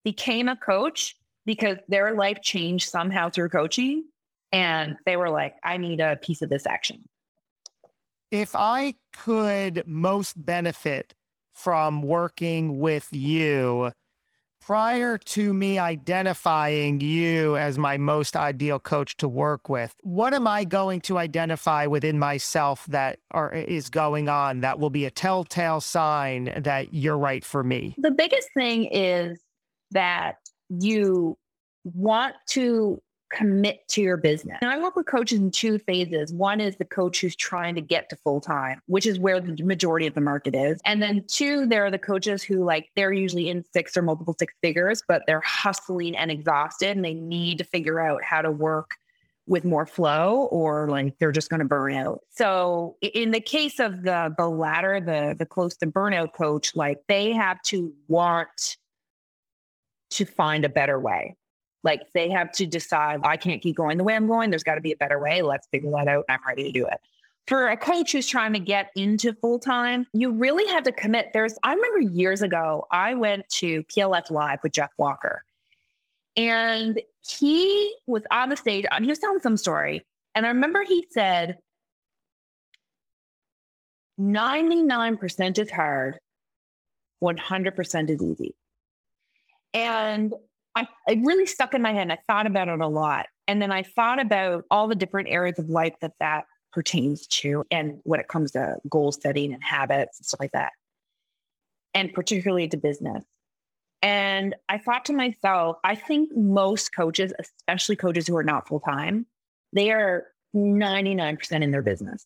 became 0.03 0.49
a 0.49 0.57
coach 0.57 1.14
because 1.46 1.78
their 1.88 2.14
life 2.14 2.42
changed 2.42 2.90
somehow 2.90 3.30
through 3.30 3.48
coaching. 3.48 4.04
And 4.52 4.96
they 5.06 5.16
were 5.16 5.30
like, 5.30 5.54
I 5.64 5.76
need 5.78 6.00
a 6.00 6.16
piece 6.16 6.42
of 6.42 6.50
this 6.50 6.66
action. 6.66 7.04
If 8.30 8.54
I 8.54 8.94
could 9.12 9.85
most 9.87 10.35
benefit 10.44 11.14
from 11.54 12.02
working 12.02 12.78
with 12.78 13.09
you, 13.12 13.92
prior 14.61 15.16
to 15.16 15.54
me 15.54 15.78
identifying 15.78 17.00
you 17.00 17.56
as 17.56 17.78
my 17.78 17.96
most 17.96 18.35
ideal 18.35 18.80
coach 18.80 19.16
to 19.18 19.28
work 19.28 19.68
with, 19.68 19.94
what 20.02 20.35
am 20.35 20.48
I 20.48 20.64
going 20.64 21.00
to 21.02 21.18
identify 21.18 21.87
within 21.87 22.18
myself 22.18 22.85
that 22.87 23.20
are, 23.30 23.52
is 23.52 23.88
going 23.90 24.28
on 24.28 24.61
that 24.61 24.80
will 24.80 24.90
be 24.90 25.04
a 25.04 25.11
telltale 25.11 25.80
sign 25.80 26.52
that 26.56 26.92
you're 26.92 27.18
right 27.18 27.44
for 27.44 27.62
me? 27.62 27.94
The 27.98 28.11
biggest 28.11 28.48
thing 28.54 28.87
is 28.87 29.38
that 29.92 30.37
you 30.68 31.37
want 31.85 32.35
to 32.48 33.00
commit 33.33 33.87
to 33.88 34.00
your 34.00 34.16
business. 34.16 34.59
And 34.61 34.70
I 34.70 34.79
work 34.79 34.96
with 34.96 35.07
coaches 35.07 35.38
in 35.38 35.50
two 35.50 35.79
phases. 35.81 36.33
One 36.33 36.61
is 36.61 36.76
the 36.76 36.85
coach 36.85 37.20
who's 37.20 37.35
trying 37.35 37.74
to 37.74 37.81
get 37.81 38.09
to 38.11 38.16
full 38.16 38.40
time, 38.40 38.81
which 38.87 39.07
is 39.07 39.18
where 39.18 39.40
the 39.40 39.62
majority 39.64 40.07
of 40.07 40.14
the 40.14 40.20
market 40.20 40.55
is. 40.55 40.81
And 40.85 41.02
then 41.02 41.24
two, 41.26 41.66
there 41.66 41.85
are 41.85 41.90
the 41.90 41.98
coaches 41.98 42.42
who 42.42 42.64
like 42.64 42.90
they're 42.94 43.12
usually 43.12 43.48
in 43.48 43.64
six 43.72 43.96
or 43.96 44.02
multiple 44.02 44.37
six 44.38 44.55
figures, 44.62 45.02
but 45.09 45.22
they're 45.26 45.40
hustling 45.40 46.16
and 46.16 46.31
exhausted 46.31 46.96
and 46.96 47.05
they 47.05 47.14
need 47.14 47.59
to 47.59 47.64
figure 47.64 48.00
out 48.00 48.22
how 48.22 48.42
to 48.42 48.50
work 48.50 48.92
with 49.48 49.64
more 49.64 49.87
flow 49.87 50.48
or 50.50 50.88
like 50.88 51.16
they're 51.18 51.33
just 51.33 51.50
going 51.50 51.61
to 51.61 51.66
burn 51.66 51.94
out. 51.94 52.20
So 52.31 52.96
in 53.00 53.31
the 53.31 53.40
case 53.40 53.79
of 53.79 54.02
the 54.02 54.35
the 54.37 54.48
latter, 54.48 55.00
the 55.00 55.37
the 55.38 55.46
close 55.46 55.76
to 55.76 55.87
burnout 55.87 56.33
coach, 56.33 56.74
like 56.74 56.98
they 57.09 57.33
have 57.33 57.62
to 57.62 57.92
want 58.09 58.76
to 60.10 60.24
find 60.24 60.64
a 60.64 60.68
better 60.68 60.98
way 60.98 61.36
like 61.86 62.02
they 62.12 62.28
have 62.28 62.50
to 62.52 62.66
decide, 62.66 63.20
I 63.22 63.36
can't 63.36 63.62
keep 63.62 63.76
going 63.76 63.96
the 63.96 64.04
way 64.04 64.16
I'm 64.16 64.26
going. 64.26 64.50
There's 64.50 64.64
got 64.64 64.74
to 64.74 64.80
be 64.80 64.92
a 64.92 64.96
better 64.96 65.20
way. 65.20 65.40
Let's 65.40 65.68
figure 65.68 65.90
that 65.92 66.08
out. 66.08 66.24
I'm 66.28 66.40
ready 66.46 66.64
to 66.64 66.72
do 66.72 66.84
it. 66.84 66.98
For 67.46 67.68
a 67.68 67.76
coach 67.76 68.10
who's 68.10 68.26
trying 68.26 68.52
to 68.54 68.58
get 68.58 68.90
into 68.96 69.32
full 69.34 69.60
time, 69.60 70.04
you 70.12 70.32
really 70.32 70.66
have 70.72 70.82
to 70.82 70.92
commit. 70.92 71.30
There's, 71.32 71.56
I 71.62 71.74
remember 71.74 72.00
years 72.00 72.42
ago, 72.42 72.86
I 72.90 73.14
went 73.14 73.48
to 73.50 73.84
PLF 73.84 74.32
Live 74.32 74.58
with 74.64 74.72
Jeff 74.72 74.90
Walker, 74.98 75.44
and 76.36 77.00
he 77.24 77.94
was 78.08 78.24
on 78.32 78.48
the 78.48 78.56
stage. 78.56 78.84
He 79.00 79.06
was 79.06 79.20
telling 79.20 79.38
some 79.38 79.56
story. 79.56 80.04
And 80.34 80.44
I 80.44 80.48
remember 80.48 80.82
he 80.82 81.06
said, 81.10 81.58
99% 84.20 85.58
is 85.58 85.70
hard, 85.70 86.18
100% 87.22 88.10
is 88.10 88.22
easy. 88.22 88.54
And 89.76 90.32
I, 90.74 90.88
it 91.06 91.18
really 91.22 91.44
stuck 91.44 91.74
in 91.74 91.82
my 91.82 91.92
head. 91.92 92.10
I 92.10 92.18
thought 92.26 92.46
about 92.46 92.68
it 92.68 92.80
a 92.80 92.88
lot. 92.88 93.26
And 93.46 93.60
then 93.60 93.70
I 93.70 93.82
thought 93.82 94.18
about 94.18 94.64
all 94.70 94.88
the 94.88 94.94
different 94.94 95.28
areas 95.28 95.58
of 95.58 95.68
life 95.68 95.92
that 96.00 96.14
that 96.18 96.46
pertains 96.72 97.26
to 97.26 97.62
and 97.70 98.00
when 98.04 98.18
it 98.18 98.28
comes 98.28 98.52
to 98.52 98.76
goal 98.88 99.12
setting 99.12 99.52
and 99.52 99.62
habits 99.62 100.18
and 100.18 100.26
stuff 100.26 100.40
like 100.40 100.52
that. 100.52 100.72
And 101.94 102.12
particularly 102.12 102.68
to 102.68 102.76
business. 102.78 103.22
And 104.00 104.54
I 104.68 104.78
thought 104.78 105.04
to 105.06 105.12
myself, 105.12 105.76
I 105.84 105.94
think 105.94 106.30
most 106.34 106.94
coaches, 106.94 107.34
especially 107.38 107.96
coaches 107.96 108.26
who 108.26 108.36
are 108.36 108.44
not 108.44 108.66
full 108.66 108.80
time, 108.80 109.26
they 109.74 109.90
are 109.90 110.24
99% 110.54 111.62
in 111.62 111.70
their 111.70 111.82
business. 111.82 112.24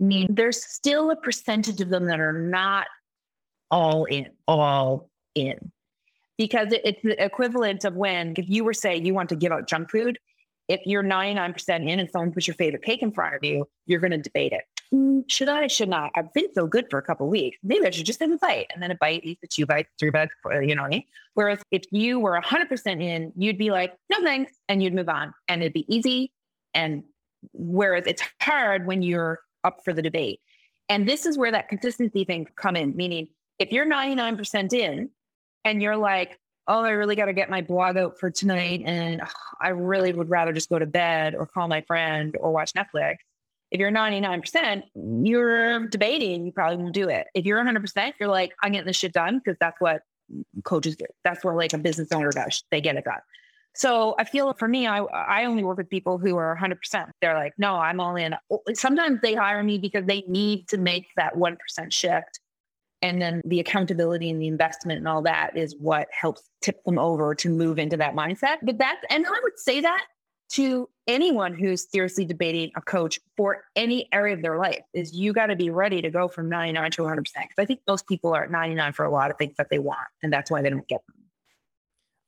I 0.00 0.04
mean, 0.04 0.34
there's 0.34 0.62
still 0.62 1.10
a 1.10 1.16
percentage 1.16 1.80
of 1.80 1.88
them 1.88 2.06
that 2.06 2.20
are 2.20 2.32
not 2.32 2.88
all 3.70 4.04
in, 4.04 4.28
all 4.46 5.08
in 5.34 5.70
because 6.40 6.68
it's 6.70 7.02
the 7.02 7.22
equivalent 7.22 7.84
of 7.84 7.96
when 7.96 8.32
if 8.38 8.48
you 8.48 8.64
were 8.64 8.72
saying 8.72 9.04
you 9.04 9.12
want 9.12 9.28
to 9.28 9.36
give 9.36 9.52
out 9.52 9.68
junk 9.68 9.90
food, 9.90 10.18
if 10.68 10.80
you're 10.86 11.04
99% 11.04 11.68
in 11.86 12.00
and 12.00 12.10
someone 12.10 12.32
puts 12.32 12.46
your 12.46 12.54
favorite 12.54 12.82
cake 12.82 13.02
in 13.02 13.12
front 13.12 13.34
of 13.34 13.44
you, 13.44 13.68
you're 13.84 14.00
going 14.00 14.12
to 14.12 14.16
debate 14.16 14.52
it. 14.52 14.62
Mm, 14.90 15.24
should 15.28 15.50
I? 15.50 15.66
Should 15.66 15.90
not? 15.90 16.12
I've 16.14 16.32
been 16.32 16.48
so 16.54 16.66
good 16.66 16.86
for 16.88 16.98
a 16.98 17.02
couple 17.02 17.28
weeks. 17.28 17.58
Maybe 17.62 17.86
I 17.86 17.90
should 17.90 18.06
just 18.06 18.20
have 18.20 18.30
a 18.30 18.38
bite, 18.38 18.68
and 18.72 18.82
then 18.82 18.90
a 18.90 18.94
bite 18.94 19.22
eats 19.22 19.42
the 19.42 19.48
two 19.48 19.66
bites, 19.66 19.90
three 19.98 20.08
bites. 20.08 20.32
You 20.46 20.74
know 20.74 20.80
what 20.80 20.86
I 20.86 20.90
mean? 20.90 21.04
Whereas 21.34 21.58
if 21.72 21.82
you 21.90 22.18
were 22.18 22.40
100% 22.40 23.02
in, 23.02 23.34
you'd 23.36 23.58
be 23.58 23.70
like, 23.70 23.94
no 24.08 24.22
thanks, 24.22 24.52
and 24.66 24.82
you'd 24.82 24.94
move 24.94 25.10
on, 25.10 25.34
and 25.46 25.60
it'd 25.60 25.74
be 25.74 25.84
easy. 25.94 26.32
And 26.72 27.04
whereas 27.52 28.04
it's 28.06 28.22
hard 28.40 28.86
when 28.86 29.02
you're 29.02 29.40
up 29.62 29.84
for 29.84 29.92
the 29.92 30.00
debate. 30.00 30.40
And 30.88 31.06
this 31.06 31.26
is 31.26 31.36
where 31.36 31.52
that 31.52 31.68
consistency 31.68 32.24
thing 32.24 32.46
come 32.56 32.76
in. 32.76 32.96
Meaning, 32.96 33.28
if 33.58 33.72
you're 33.72 33.84
99% 33.84 34.72
in, 34.72 35.10
and 35.64 35.82
you're 35.82 35.96
like, 35.96 36.38
oh, 36.66 36.84
I 36.84 36.90
really 36.90 37.16
got 37.16 37.26
to 37.26 37.32
get 37.32 37.50
my 37.50 37.62
blog 37.62 37.96
out 37.96 38.18
for 38.18 38.30
tonight. 38.30 38.82
And 38.84 39.22
I 39.60 39.68
really 39.70 40.12
would 40.12 40.30
rather 40.30 40.52
just 40.52 40.68
go 40.68 40.78
to 40.78 40.86
bed 40.86 41.34
or 41.34 41.46
call 41.46 41.68
my 41.68 41.82
friend 41.82 42.36
or 42.38 42.52
watch 42.52 42.72
Netflix. 42.74 43.16
If 43.70 43.78
you're 43.80 43.90
99%, 43.90 44.82
you're 45.24 45.86
debating, 45.88 46.44
you 46.44 46.52
probably 46.52 46.76
won't 46.76 46.94
do 46.94 47.08
it. 47.08 47.26
If 47.34 47.44
you're 47.44 47.62
100%, 47.62 48.12
you're 48.18 48.28
like, 48.28 48.52
I'm 48.62 48.72
getting 48.72 48.86
this 48.86 48.96
shit 48.96 49.12
done 49.12 49.40
because 49.44 49.56
that's 49.60 49.80
what 49.80 50.02
coaches 50.64 50.96
do. 50.96 51.06
That's 51.24 51.44
what 51.44 51.56
like 51.56 51.72
a 51.72 51.78
business 51.78 52.08
owner 52.12 52.30
does. 52.30 52.64
They 52.70 52.80
get 52.80 52.96
it 52.96 53.04
done. 53.04 53.20
So 53.74 54.16
I 54.18 54.24
feel 54.24 54.52
for 54.54 54.66
me, 54.66 54.88
I 54.88 54.98
I 54.98 55.44
only 55.44 55.62
work 55.62 55.78
with 55.78 55.88
people 55.88 56.18
who 56.18 56.36
are 56.36 56.58
100%. 56.60 57.10
They're 57.20 57.34
like, 57.34 57.54
no, 57.56 57.76
I'm 57.76 58.00
all 58.00 58.16
in. 58.16 58.34
Sometimes 58.74 59.20
they 59.20 59.34
hire 59.34 59.62
me 59.62 59.78
because 59.78 60.04
they 60.06 60.24
need 60.26 60.68
to 60.68 60.78
make 60.78 61.06
that 61.16 61.34
1% 61.36 61.56
shift 61.92 62.40
and 63.02 63.20
then 63.20 63.40
the 63.44 63.60
accountability 63.60 64.30
and 64.30 64.40
the 64.40 64.46
investment 64.46 64.98
and 64.98 65.08
all 65.08 65.22
that 65.22 65.56
is 65.56 65.74
what 65.78 66.08
helps 66.12 66.42
tip 66.60 66.82
them 66.84 66.98
over 66.98 67.34
to 67.34 67.48
move 67.48 67.78
into 67.78 67.96
that 67.96 68.14
mindset. 68.14 68.56
But 68.62 68.78
that's, 68.78 69.02
and 69.08 69.26
I 69.26 69.40
would 69.42 69.58
say 69.58 69.80
that 69.80 70.04
to 70.50 70.88
anyone 71.06 71.54
who's 71.54 71.88
seriously 71.90 72.24
debating 72.24 72.72
a 72.76 72.82
coach 72.82 73.20
for 73.36 73.64
any 73.76 74.08
area 74.12 74.34
of 74.34 74.42
their 74.42 74.58
life 74.58 74.82
is 74.92 75.14
you 75.14 75.32
got 75.32 75.46
to 75.46 75.56
be 75.56 75.70
ready 75.70 76.02
to 76.02 76.10
go 76.10 76.28
from 76.28 76.48
99 76.48 76.90
to 76.92 77.02
100%. 77.02 77.18
Because 77.18 77.46
I 77.56 77.64
think 77.64 77.80
most 77.86 78.06
people 78.06 78.34
are 78.34 78.44
at 78.44 78.50
99 78.50 78.92
for 78.92 79.04
a 79.04 79.10
lot 79.10 79.30
of 79.30 79.38
things 79.38 79.54
that 79.56 79.68
they 79.70 79.78
want, 79.78 80.00
and 80.22 80.32
that's 80.32 80.50
why 80.50 80.60
they 80.60 80.70
don't 80.70 80.86
get 80.88 81.00
them. 81.06 81.16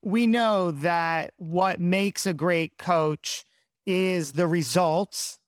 We 0.02 0.26
know 0.26 0.70
that 0.70 1.34
what 1.36 1.80
makes 1.80 2.26
a 2.26 2.32
great 2.32 2.78
coach 2.78 3.44
is 3.86 4.32
the 4.32 4.46
results 4.46 5.38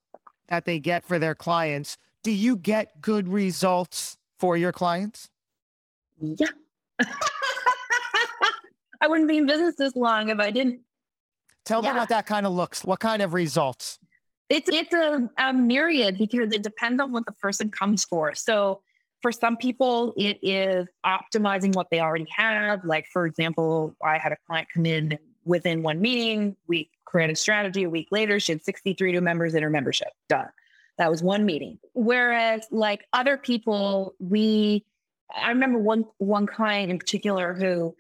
that 0.49 0.65
they 0.65 0.79
get 0.79 1.05
for 1.05 1.19
their 1.19 1.35
clients. 1.35 1.97
Do 2.23 2.31
you 2.31 2.57
get 2.57 3.01
good 3.01 3.29
results 3.29 4.19
for 4.45 4.59
your 4.59 4.73
clients? 4.73 5.31
Yeah. 6.21 6.49
I 9.01 9.07
wouldn't 9.09 9.27
be 9.27 9.39
in 9.39 9.47
business 9.47 9.75
this 9.77 9.97
long 9.97 10.29
if 10.29 10.39
I 10.39 10.51
didn't. 10.51 10.81
Tell 11.65 11.83
yeah. 11.83 11.95
me 11.95 11.99
what 12.01 12.11
that 12.11 12.27
kind 12.27 12.45
of 12.45 12.53
looks. 12.53 12.85
What 12.85 13.01
kind 13.01 13.23
of 13.23 13.33
results? 13.33 13.99
It's 14.51 14.69
it's 14.71 14.93
a, 14.93 15.31
a 15.39 15.55
myriad 15.55 16.19
because 16.19 16.53
it 16.53 16.63
depends 16.63 17.01
on 17.01 17.11
what 17.11 17.25
the 17.25 17.33
person 17.33 17.71
comes 17.71 18.05
for. 18.05 18.35
So 18.35 18.83
for 19.23 19.33
some 19.33 19.57
people, 19.57 20.13
it 20.19 20.39
is 20.43 20.89
optimizing 21.07 21.75
what 21.75 21.89
they 21.91 22.01
already 22.01 22.27
have. 22.37 22.85
Like 22.85 23.07
for 23.11 23.25
example, 23.25 23.97
I 24.05 24.19
had 24.19 24.33
a 24.33 24.37
client 24.47 24.69
come 24.75 24.85
in 24.85 25.19
within 25.47 25.83
one 25.83 26.03
meeting. 26.03 26.55
We 26.67 26.91
created 27.07 27.39
strategy. 27.39 27.85
A 27.85 27.89
week 27.89 28.09
later, 28.11 28.39
she 28.39 28.53
had 28.53 28.63
63 28.63 29.13
new 29.13 29.23
members 29.23 29.55
in 29.55 29.63
her 29.63 29.71
membership. 29.71 30.09
Done. 30.29 30.51
That 30.99 31.11
was 31.11 31.23
one 31.23 31.45
meeting. 31.45 31.79
Whereas 31.95 32.67
like 32.71 33.05
other 33.13 33.37
people, 33.37 34.15
we, 34.19 34.85
I 35.35 35.49
remember 35.49 35.79
one, 35.79 36.05
one 36.19 36.47
client 36.47 36.91
in 36.91 36.99
particular 36.99 37.55
who 37.55 37.95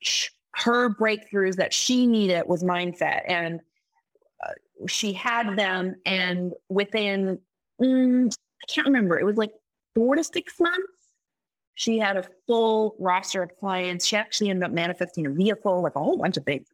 sh- 0.00 0.28
her 0.54 0.90
breakthroughs 0.94 1.56
that 1.56 1.74
she 1.74 2.06
needed 2.06 2.44
was 2.46 2.62
mindset 2.62 3.22
and 3.26 3.60
uh, 4.46 4.52
she 4.86 5.12
had 5.12 5.56
them 5.56 5.96
and 6.06 6.52
within, 6.68 7.38
mm, 7.80 8.32
I 8.32 8.72
can't 8.72 8.86
remember, 8.86 9.18
it 9.18 9.24
was 9.24 9.36
like 9.36 9.52
four 9.94 10.14
to 10.14 10.24
six 10.24 10.58
months. 10.60 10.92
She 11.74 11.98
had 11.98 12.16
a 12.16 12.24
full 12.46 12.96
roster 12.98 13.42
of 13.42 13.50
clients. 13.60 14.06
She 14.06 14.16
actually 14.16 14.48
ended 14.48 14.64
up 14.64 14.72
manifesting 14.72 15.26
a 15.26 15.30
vehicle, 15.30 15.82
like 15.82 15.94
a 15.94 15.98
whole 15.98 16.16
bunch 16.16 16.38
of 16.38 16.44
things 16.44 16.66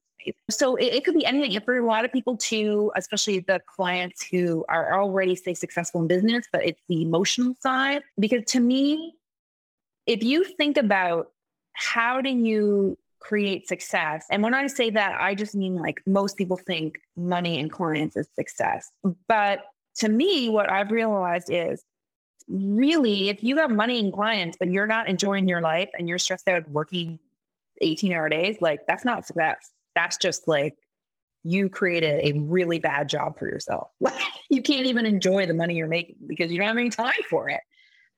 So 0.51 0.77
it, 0.77 0.95
it 0.95 1.05
could 1.05 1.15
be 1.15 1.25
anything. 1.25 1.59
For 1.61 1.79
a 1.79 1.87
lot 1.87 2.05
of 2.05 2.13
people 2.13 2.37
too, 2.37 2.93
especially 2.97 3.41
the 3.41 3.61
clients 3.67 4.25
who 4.25 4.65
are 4.69 5.01
already 5.01 5.37
say 5.37 5.55
successful 5.55 6.03
in 6.03 6.09
business, 6.09 6.47
but 6.53 6.65
it's 6.65 6.81
the 6.89 7.03
emotional 7.03 7.55
side. 7.61 8.03
Because 8.19 8.45
to 8.49 8.61
me, 8.61 9.15
if 10.07 10.23
you 10.23 10.45
think 10.45 10.77
about 10.77 11.31
how 11.75 12.21
do 12.21 12.31
you 12.31 12.99
create 13.21 13.69
success? 13.69 14.27
And 14.31 14.43
when 14.43 14.55
I 14.55 14.67
say 14.67 14.91
that, 14.91 15.21
I 15.21 15.35
just 15.35 15.55
mean 15.55 15.77
like 15.77 16.03
most 16.07 16.37
people 16.37 16.57
think 16.57 16.99
money 17.17 17.59
and 17.59 17.71
clients 17.71 18.17
is 18.17 18.29
success. 18.35 18.91
But 19.29 19.61
to 19.97 20.09
me, 20.09 20.49
what 20.49 20.71
I've 20.71 20.91
realized 20.91 21.51
is 21.51 21.83
really, 22.49 23.29
if 23.29 23.43
you 23.43 23.57
have 23.59 23.71
money 23.71 24.01
and 24.01 24.13
clients, 24.13 24.57
but 24.59 24.69
you're 24.69 24.87
not 24.87 25.09
enjoying 25.09 25.49
your 25.49 25.61
life 25.61 25.91
and 25.97 26.09
you're 26.09 26.19
stressed 26.19 26.49
out 26.49 26.69
working 26.69 27.19
18 27.81 28.13
hour 28.13 28.29
days, 28.29 28.57
like 28.61 28.87
that's 28.87 29.05
not 29.05 29.27
success. 29.27 29.71
That's 29.95 30.17
just 30.17 30.49
like 30.49 30.75
you 31.45 31.69
created 31.69 32.21
a 32.25 32.39
really 32.39 32.79
bad 32.79 33.09
job 33.09 33.39
for 33.39 33.47
yourself. 33.47 33.89
you 34.51 34.63
can't 34.63 34.87
even 34.87 35.07
enjoy 35.07 35.47
the 35.47 35.55
money 35.55 35.75
you're 35.75 35.89
making 35.89 36.17
because 36.27 36.51
you 36.51 36.59
don't 36.59 36.69
have 36.69 36.77
any 36.77 36.91
time 36.91 37.13
for 37.29 37.49
it. 37.49 37.61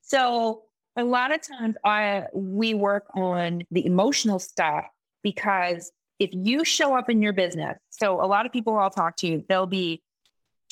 So 0.01 0.63
a 0.95 1.03
lot 1.03 1.33
of 1.33 1.41
times 1.41 1.75
I 1.83 2.25
we 2.33 2.73
work 2.73 3.05
on 3.15 3.63
the 3.71 3.85
emotional 3.85 4.39
stuff 4.39 4.85
because 5.23 5.91
if 6.19 6.29
you 6.33 6.63
show 6.63 6.95
up 6.95 7.09
in 7.09 7.21
your 7.21 7.33
business, 7.33 7.77
so 7.89 8.23
a 8.23 8.27
lot 8.27 8.45
of 8.45 8.53
people 8.53 8.77
I'll 8.77 8.89
talk 8.89 9.17
to, 9.17 9.43
they'll 9.49 9.65
be, 9.65 10.01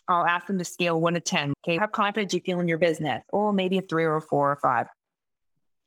I'll 0.08 0.26
ask 0.26 0.48
them 0.48 0.58
to 0.58 0.64
scale 0.64 1.00
one 1.00 1.16
to 1.16 1.20
10. 1.20 1.54
Okay. 1.66 1.78
How 1.78 1.88
confident 1.88 2.32
do 2.32 2.38
you 2.38 2.42
feel 2.42 2.60
in 2.60 2.68
your 2.68 2.78
business? 2.78 3.24
Oh, 3.34 3.52
maybe 3.52 3.78
a 3.78 3.82
three 3.82 4.06
or 4.06 4.18
a 4.18 4.22
four 4.22 4.52
or 4.52 4.56
five. 4.58 4.88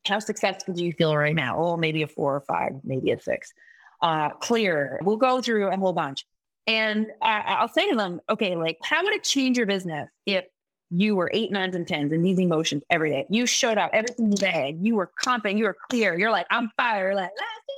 How 0.06 0.18
successful 0.18 0.74
do 0.74 0.84
you 0.84 0.92
feel 0.92 1.16
right 1.16 1.34
now? 1.34 1.56
Oh, 1.58 1.76
maybe 1.76 2.02
a 2.02 2.06
four 2.06 2.36
or 2.36 2.40
five, 2.42 2.72
maybe 2.84 3.10
a 3.10 3.20
six. 3.20 3.52
Uh, 4.00 4.30
clear. 4.30 5.00
We'll 5.02 5.16
go 5.16 5.40
through 5.40 5.68
a 5.68 5.76
whole 5.76 5.92
bunch. 5.92 6.26
And 6.66 7.06
I, 7.22 7.56
I'll 7.60 7.68
say 7.68 7.88
to 7.90 7.96
them, 7.96 8.20
okay, 8.28 8.56
like, 8.56 8.78
how 8.82 9.02
would 9.04 9.14
it 9.14 9.24
change 9.24 9.56
your 9.56 9.66
business 9.66 10.08
if 10.26 10.44
you 10.90 11.14
were 11.14 11.30
eight, 11.32 11.52
nines, 11.52 11.76
and 11.76 11.86
tens 11.86 12.12
and 12.12 12.24
these 12.24 12.38
emotions 12.38 12.82
every 12.90 13.10
day? 13.10 13.26
You 13.30 13.46
showed 13.46 13.78
up 13.78 13.90
every 13.92 14.14
single 14.16 14.36
day. 14.36 14.76
You 14.80 14.96
were 14.96 15.10
confident. 15.20 15.58
You 15.58 15.66
were 15.66 15.76
clear. 15.90 16.18
You're 16.18 16.30
like, 16.30 16.46
I'm 16.50 16.70
fire. 16.76 17.14
Like, 17.14 17.30
let's 17.36 17.60
do 17.68 17.74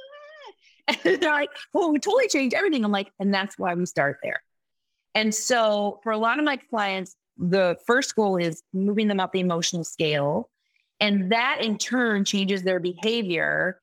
and 1.04 1.20
they're 1.20 1.32
like, 1.32 1.50
well, 1.72 1.92
we 1.92 1.98
totally 1.98 2.28
changed 2.28 2.54
everything. 2.54 2.84
I'm 2.84 2.92
like, 2.92 3.12
and 3.18 3.32
that's 3.32 3.58
why 3.58 3.74
we 3.74 3.86
start 3.86 4.18
there. 4.22 4.42
And 5.14 5.34
so 5.34 6.00
for 6.02 6.12
a 6.12 6.18
lot 6.18 6.38
of 6.38 6.44
my 6.44 6.56
clients, 6.56 7.16
the 7.36 7.76
first 7.86 8.14
goal 8.14 8.36
is 8.36 8.62
moving 8.72 9.08
them 9.08 9.20
up 9.20 9.32
the 9.32 9.40
emotional 9.40 9.84
scale. 9.84 10.50
And 11.00 11.30
that 11.30 11.58
in 11.60 11.78
turn 11.78 12.24
changes 12.24 12.62
their 12.62 12.80
behavior 12.80 13.80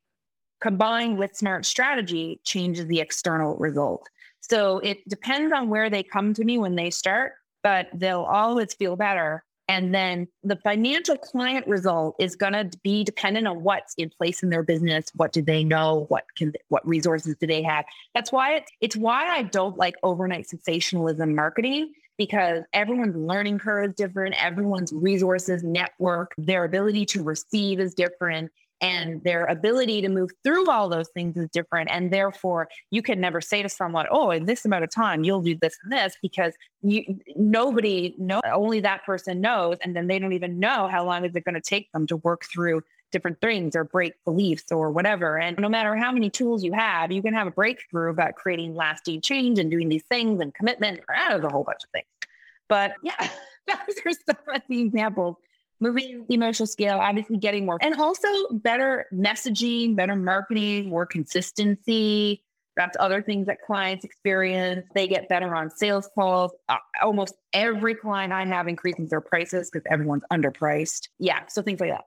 combined 0.66 1.18
with 1.18 1.36
smart 1.36 1.64
strategy 1.64 2.40
changes 2.44 2.88
the 2.88 3.00
external 3.00 3.56
result. 3.58 4.08
So 4.42 4.80
it 4.80 5.08
depends 5.08 5.54
on 5.54 5.70
where 5.70 5.90
they 5.92 6.02
come 6.02 6.34
to 6.34 6.44
me 6.44 6.58
when 6.58 6.76
they 6.76 6.90
start, 6.90 7.34
but 7.62 7.88
they'll 7.94 8.24
always 8.24 8.74
feel 8.74 8.96
better 8.96 9.44
and 9.68 9.94
then 9.94 10.28
the 10.44 10.58
financial 10.58 11.18
client 11.18 11.66
result 11.68 12.16
is 12.20 12.36
going 12.36 12.54
to 12.54 12.70
be 12.84 13.04
dependent 13.04 13.48
on 13.48 13.64
what's 13.64 13.96
in 13.96 14.12
place 14.12 14.44
in 14.44 14.50
their 14.50 14.62
business. 14.64 15.08
What 15.16 15.32
do 15.32 15.42
they 15.42 15.64
know? 15.64 16.06
What 16.10 16.26
can, 16.38 16.54
what 16.70 16.88
resources 16.88 17.36
do 17.40 17.48
they 17.48 17.64
have? 17.64 17.86
That's 18.14 18.32
why 18.32 18.56
it's, 18.56 18.72
it's 18.80 18.96
why 18.96 19.28
I 19.28 19.44
don't 19.44 19.78
like 19.78 19.96
overnight 20.04 20.48
sensationalism 20.48 21.34
marketing 21.34 21.94
because 22.18 22.64
everyone's 22.74 23.16
learning 23.16 23.60
curve 23.60 23.90
is 23.90 23.96
different. 23.96 24.36
Everyone's 24.42 24.94
resources, 24.94 25.64
network, 25.64 26.34
their 26.38 26.64
ability 26.64 27.06
to 27.08 27.24
receive 27.24 27.80
is 27.80 27.96
different 27.96 28.52
and 28.86 29.24
their 29.24 29.46
ability 29.46 30.00
to 30.02 30.10
move 30.10 30.30
through 30.44 30.70
all 30.70 30.88
those 30.90 31.10
things 31.10 31.36
is 31.38 31.50
different. 31.50 31.90
And 31.92 32.12
therefore 32.12 32.70
you 32.92 33.02
can 33.02 33.20
never 33.20 33.42
say 33.42 33.64
to 33.64 33.70
someone 33.70 34.06
oh 34.12 34.30
in 34.30 34.46
this 34.46 34.64
amount 34.64 34.84
of 34.84 34.92
time 34.92 35.24
you'll 35.24 35.42
do 35.42 35.56
this 35.56 35.78
and 35.84 35.92
this 35.92 36.16
because 36.22 36.54
you 36.84 37.20
nobody 37.36 38.14
know 38.20 38.42
only 38.54 38.80
that 38.82 39.04
person 39.04 39.42
knows 39.42 39.78
and 39.82 39.96
then 39.96 40.06
they 40.06 40.20
don't 40.20 40.34
even 40.34 40.60
know 40.60 40.88
how 40.88 41.04
long 41.04 41.26
is 41.26 41.36
it 41.36 41.44
going 41.44 41.56
to 41.56 41.62
take 41.62 41.92
them 41.94 42.06
to 42.08 42.18
work 42.18 42.46
through 42.46 42.84
different 43.12 43.42
things 43.42 43.76
or 43.76 43.84
break 43.84 44.14
beliefs 44.26 44.72
or 44.72 44.92
whatever. 44.92 45.40
And 45.40 45.58
no 45.58 45.70
matter 45.70 45.96
how 45.96 46.12
many 46.12 46.30
tools 46.30 46.64
you 46.64 46.74
have 46.74 47.12
you 47.12 47.24
can 47.24 47.34
have 47.34 47.48
a 47.48 47.52
breakthrough 47.52 48.12
about 48.12 48.36
creating 48.36 48.76
lasting 48.76 49.22
change 49.22 49.58
and 49.58 49.72
doing 49.72 49.90
these 49.90 50.04
things 50.04 50.42
and 50.42 50.54
commitment 50.54 51.00
of 51.32 51.44
a 51.44 51.50
whole 51.50 51.64
bunch 51.64 51.84
of 51.84 51.90
things. 51.90 52.06
But 52.68 52.94
yeah 53.02 53.16
those 53.68 53.98
are 54.06 54.12
some 54.12 54.56
of 54.56 54.62
the 54.70 54.82
examples 54.82 55.38
moving 55.80 56.26
the 56.28 56.36
emotional 56.36 56.68
scale, 56.68 57.00
obviously 57.00 57.38
getting 57.38 57.66
more, 57.66 57.78
and 57.82 57.96
also 57.96 58.28
better 58.52 59.06
messaging, 59.14 59.96
better 59.96 60.16
marketing, 60.16 60.90
more 60.90 61.06
consistency. 61.06 62.42
That's 62.78 62.98
other 63.00 63.22
things 63.22 63.48
that 63.48 63.62
clients 63.66 64.04
experience. 64.04 64.86
They 64.94 65.08
get 65.08 65.30
better 65.30 65.56
on 65.56 65.72
sales 65.72 66.10
calls. 66.14 66.52
Uh, 66.68 66.76
almost 67.02 67.36
every 67.54 67.96
client 67.96 68.34
I 68.34 68.46
have 68.46 68.68
increases 68.68 69.10
their 69.10 69.22
prices 69.22 69.70
because 69.72 69.86
everyone's 69.90 70.24
underpriced. 70.32 71.08
Yeah. 71.18 71.46
So 71.48 71.62
things 71.62 71.80
like 71.80 71.92
that. 71.92 72.04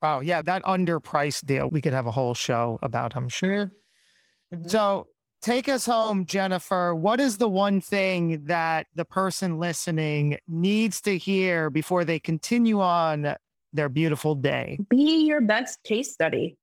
Wow. 0.00 0.20
Yeah. 0.20 0.42
That 0.42 0.62
underpriced 0.62 1.46
deal, 1.46 1.68
we 1.68 1.80
could 1.80 1.94
have 1.94 2.06
a 2.06 2.12
whole 2.12 2.34
show 2.34 2.78
about, 2.80 3.16
I'm 3.16 3.28
sure. 3.28 3.72
Mm-hmm. 4.54 4.68
So 4.68 5.08
Take 5.40 5.68
us 5.68 5.86
home, 5.86 6.26
Jennifer. 6.26 6.94
What 6.94 7.20
is 7.20 7.38
the 7.38 7.48
one 7.48 7.80
thing 7.80 8.44
that 8.46 8.86
the 8.96 9.04
person 9.04 9.58
listening 9.58 10.38
needs 10.48 11.00
to 11.02 11.16
hear 11.16 11.70
before 11.70 12.04
they 12.04 12.18
continue 12.18 12.80
on 12.80 13.36
their 13.72 13.88
beautiful 13.88 14.34
day? 14.34 14.78
Be 14.88 15.26
your 15.26 15.40
best 15.40 15.82
case 15.84 16.12
study. 16.12 16.56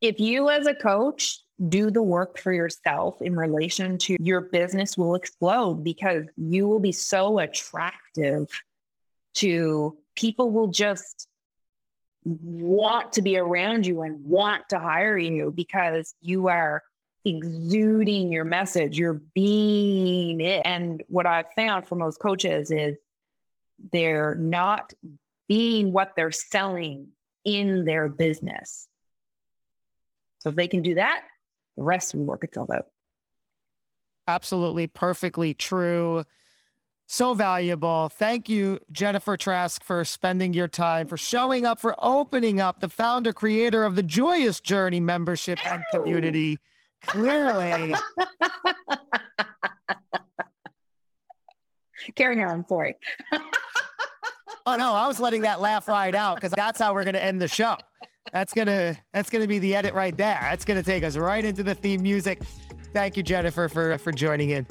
If 0.00 0.20
you, 0.20 0.48
as 0.48 0.66
a 0.66 0.74
coach, 0.74 1.40
do 1.68 1.90
the 1.90 2.02
work 2.02 2.38
for 2.38 2.52
yourself 2.52 3.20
in 3.20 3.36
relation 3.36 3.98
to 3.98 4.16
your 4.20 4.42
business 4.42 4.96
will 4.96 5.14
explode 5.14 5.82
because 5.82 6.24
you 6.36 6.68
will 6.68 6.78
be 6.78 6.92
so 6.92 7.40
attractive 7.40 8.46
to 9.34 9.98
people 10.14 10.50
will 10.50 10.68
just 10.68 11.28
want 12.24 13.12
to 13.12 13.22
be 13.22 13.36
around 13.36 13.86
you 13.86 14.02
and 14.02 14.24
want 14.24 14.68
to 14.68 14.78
hire 14.78 15.18
you 15.18 15.52
because 15.54 16.14
you 16.20 16.48
are 16.48 16.82
exuding 17.24 18.32
your 18.32 18.44
message, 18.44 18.98
you're 18.98 19.20
being 19.34 20.40
it. 20.40 20.62
And 20.64 21.02
what 21.08 21.26
I've 21.26 21.52
found 21.54 21.86
for 21.86 21.94
most 21.94 22.18
coaches 22.18 22.70
is 22.70 22.96
they're 23.92 24.34
not 24.34 24.92
being 25.48 25.92
what 25.92 26.14
they're 26.16 26.32
selling 26.32 27.08
in 27.44 27.84
their 27.84 28.08
business. 28.08 28.88
So 30.40 30.50
if 30.50 30.56
they 30.56 30.68
can 30.68 30.82
do 30.82 30.94
that, 30.94 31.24
the 31.76 31.82
rest 31.82 32.14
will 32.14 32.24
work 32.24 32.44
itself 32.44 32.70
out. 32.70 32.86
Absolutely 34.26 34.86
perfectly 34.86 35.54
true. 35.54 36.24
So 37.06 37.32
valuable. 37.32 38.10
Thank 38.10 38.50
you, 38.50 38.80
Jennifer 38.92 39.38
Trask, 39.38 39.82
for 39.82 40.04
spending 40.04 40.52
your 40.52 40.68
time, 40.68 41.06
for 41.06 41.16
showing 41.16 41.64
up, 41.64 41.80
for 41.80 41.94
opening 41.98 42.60
up 42.60 42.80
the 42.80 42.90
founder, 42.90 43.32
creator 43.32 43.84
of 43.84 43.96
the 43.96 44.02
Joyous 44.02 44.60
Journey 44.60 45.00
membership 45.00 45.58
and 45.66 45.82
community. 45.90 46.58
Clearly. 47.06 47.94
Carrying 52.14 52.44
on, 52.44 52.66
sorry. 52.68 52.96
oh 54.66 54.76
no, 54.76 54.92
I 54.92 55.06
was 55.06 55.20
letting 55.20 55.42
that 55.42 55.60
laugh 55.60 55.88
ride 55.88 56.14
out 56.14 56.36
because 56.36 56.52
that's 56.52 56.78
how 56.78 56.94
we're 56.94 57.04
gonna 57.04 57.18
end 57.18 57.40
the 57.40 57.48
show. 57.48 57.76
That's 58.32 58.52
gonna 58.52 58.96
that's 59.12 59.30
gonna 59.30 59.46
be 59.46 59.58
the 59.58 59.74
edit 59.74 59.94
right 59.94 60.16
there. 60.16 60.38
That's 60.40 60.64
gonna 60.64 60.82
take 60.82 61.04
us 61.04 61.16
right 61.16 61.44
into 61.44 61.62
the 61.62 61.74
theme 61.74 62.02
music. 62.02 62.42
Thank 62.92 63.16
you, 63.16 63.22
Jennifer, 63.22 63.68
for 63.68 63.98
for 63.98 64.12
joining 64.12 64.50
in. 64.50 64.66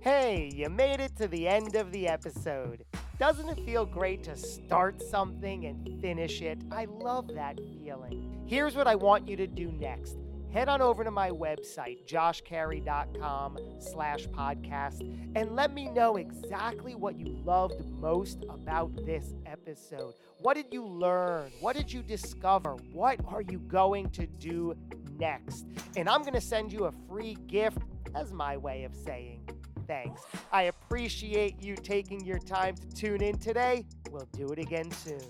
Hey, 0.00 0.50
you 0.54 0.68
made 0.68 1.00
it 1.00 1.16
to 1.16 1.26
the 1.26 1.48
end 1.48 1.74
of 1.74 1.90
the 1.90 2.06
episode. 2.06 2.84
Doesn't 3.18 3.48
it 3.48 3.58
feel 3.64 3.86
great 3.86 4.22
to 4.24 4.36
start 4.36 5.02
something 5.02 5.64
and 5.64 6.00
finish 6.00 6.42
it? 6.42 6.58
I 6.70 6.84
love 6.84 7.28
that 7.34 7.58
feeling. 7.82 8.44
Here's 8.46 8.76
what 8.76 8.86
I 8.86 8.94
want 8.94 9.26
you 9.26 9.36
to 9.36 9.46
do 9.46 9.72
next 9.72 10.16
head 10.56 10.70
on 10.70 10.80
over 10.80 11.04
to 11.04 11.10
my 11.10 11.28
website, 11.28 12.06
joshcarey.com 12.06 13.58
slash 13.78 14.26
podcast, 14.28 15.02
and 15.36 15.54
let 15.54 15.74
me 15.74 15.90
know 15.90 16.16
exactly 16.16 16.94
what 16.94 17.18
you 17.18 17.36
loved 17.44 17.84
most 18.00 18.42
about 18.48 18.90
this 19.04 19.34
episode. 19.44 20.14
What 20.38 20.54
did 20.54 20.72
you 20.72 20.82
learn? 20.82 21.50
What 21.60 21.76
did 21.76 21.92
you 21.92 22.02
discover? 22.02 22.76
What 22.90 23.20
are 23.28 23.42
you 23.42 23.58
going 23.58 24.08
to 24.12 24.26
do 24.26 24.74
next? 25.18 25.66
And 25.94 26.08
I'm 26.08 26.22
going 26.22 26.32
to 26.32 26.40
send 26.40 26.72
you 26.72 26.86
a 26.86 26.92
free 27.06 27.36
gift 27.46 27.76
as 28.14 28.32
my 28.32 28.56
way 28.56 28.84
of 28.84 28.94
saying 28.94 29.46
thanks. 29.86 30.22
I 30.52 30.62
appreciate 30.62 31.62
you 31.62 31.76
taking 31.76 32.24
your 32.24 32.38
time 32.38 32.76
to 32.76 32.88
tune 32.88 33.20
in 33.22 33.36
today. 33.36 33.84
We'll 34.10 34.28
do 34.32 34.48
it 34.52 34.58
again 34.58 34.90
soon. 34.90 35.20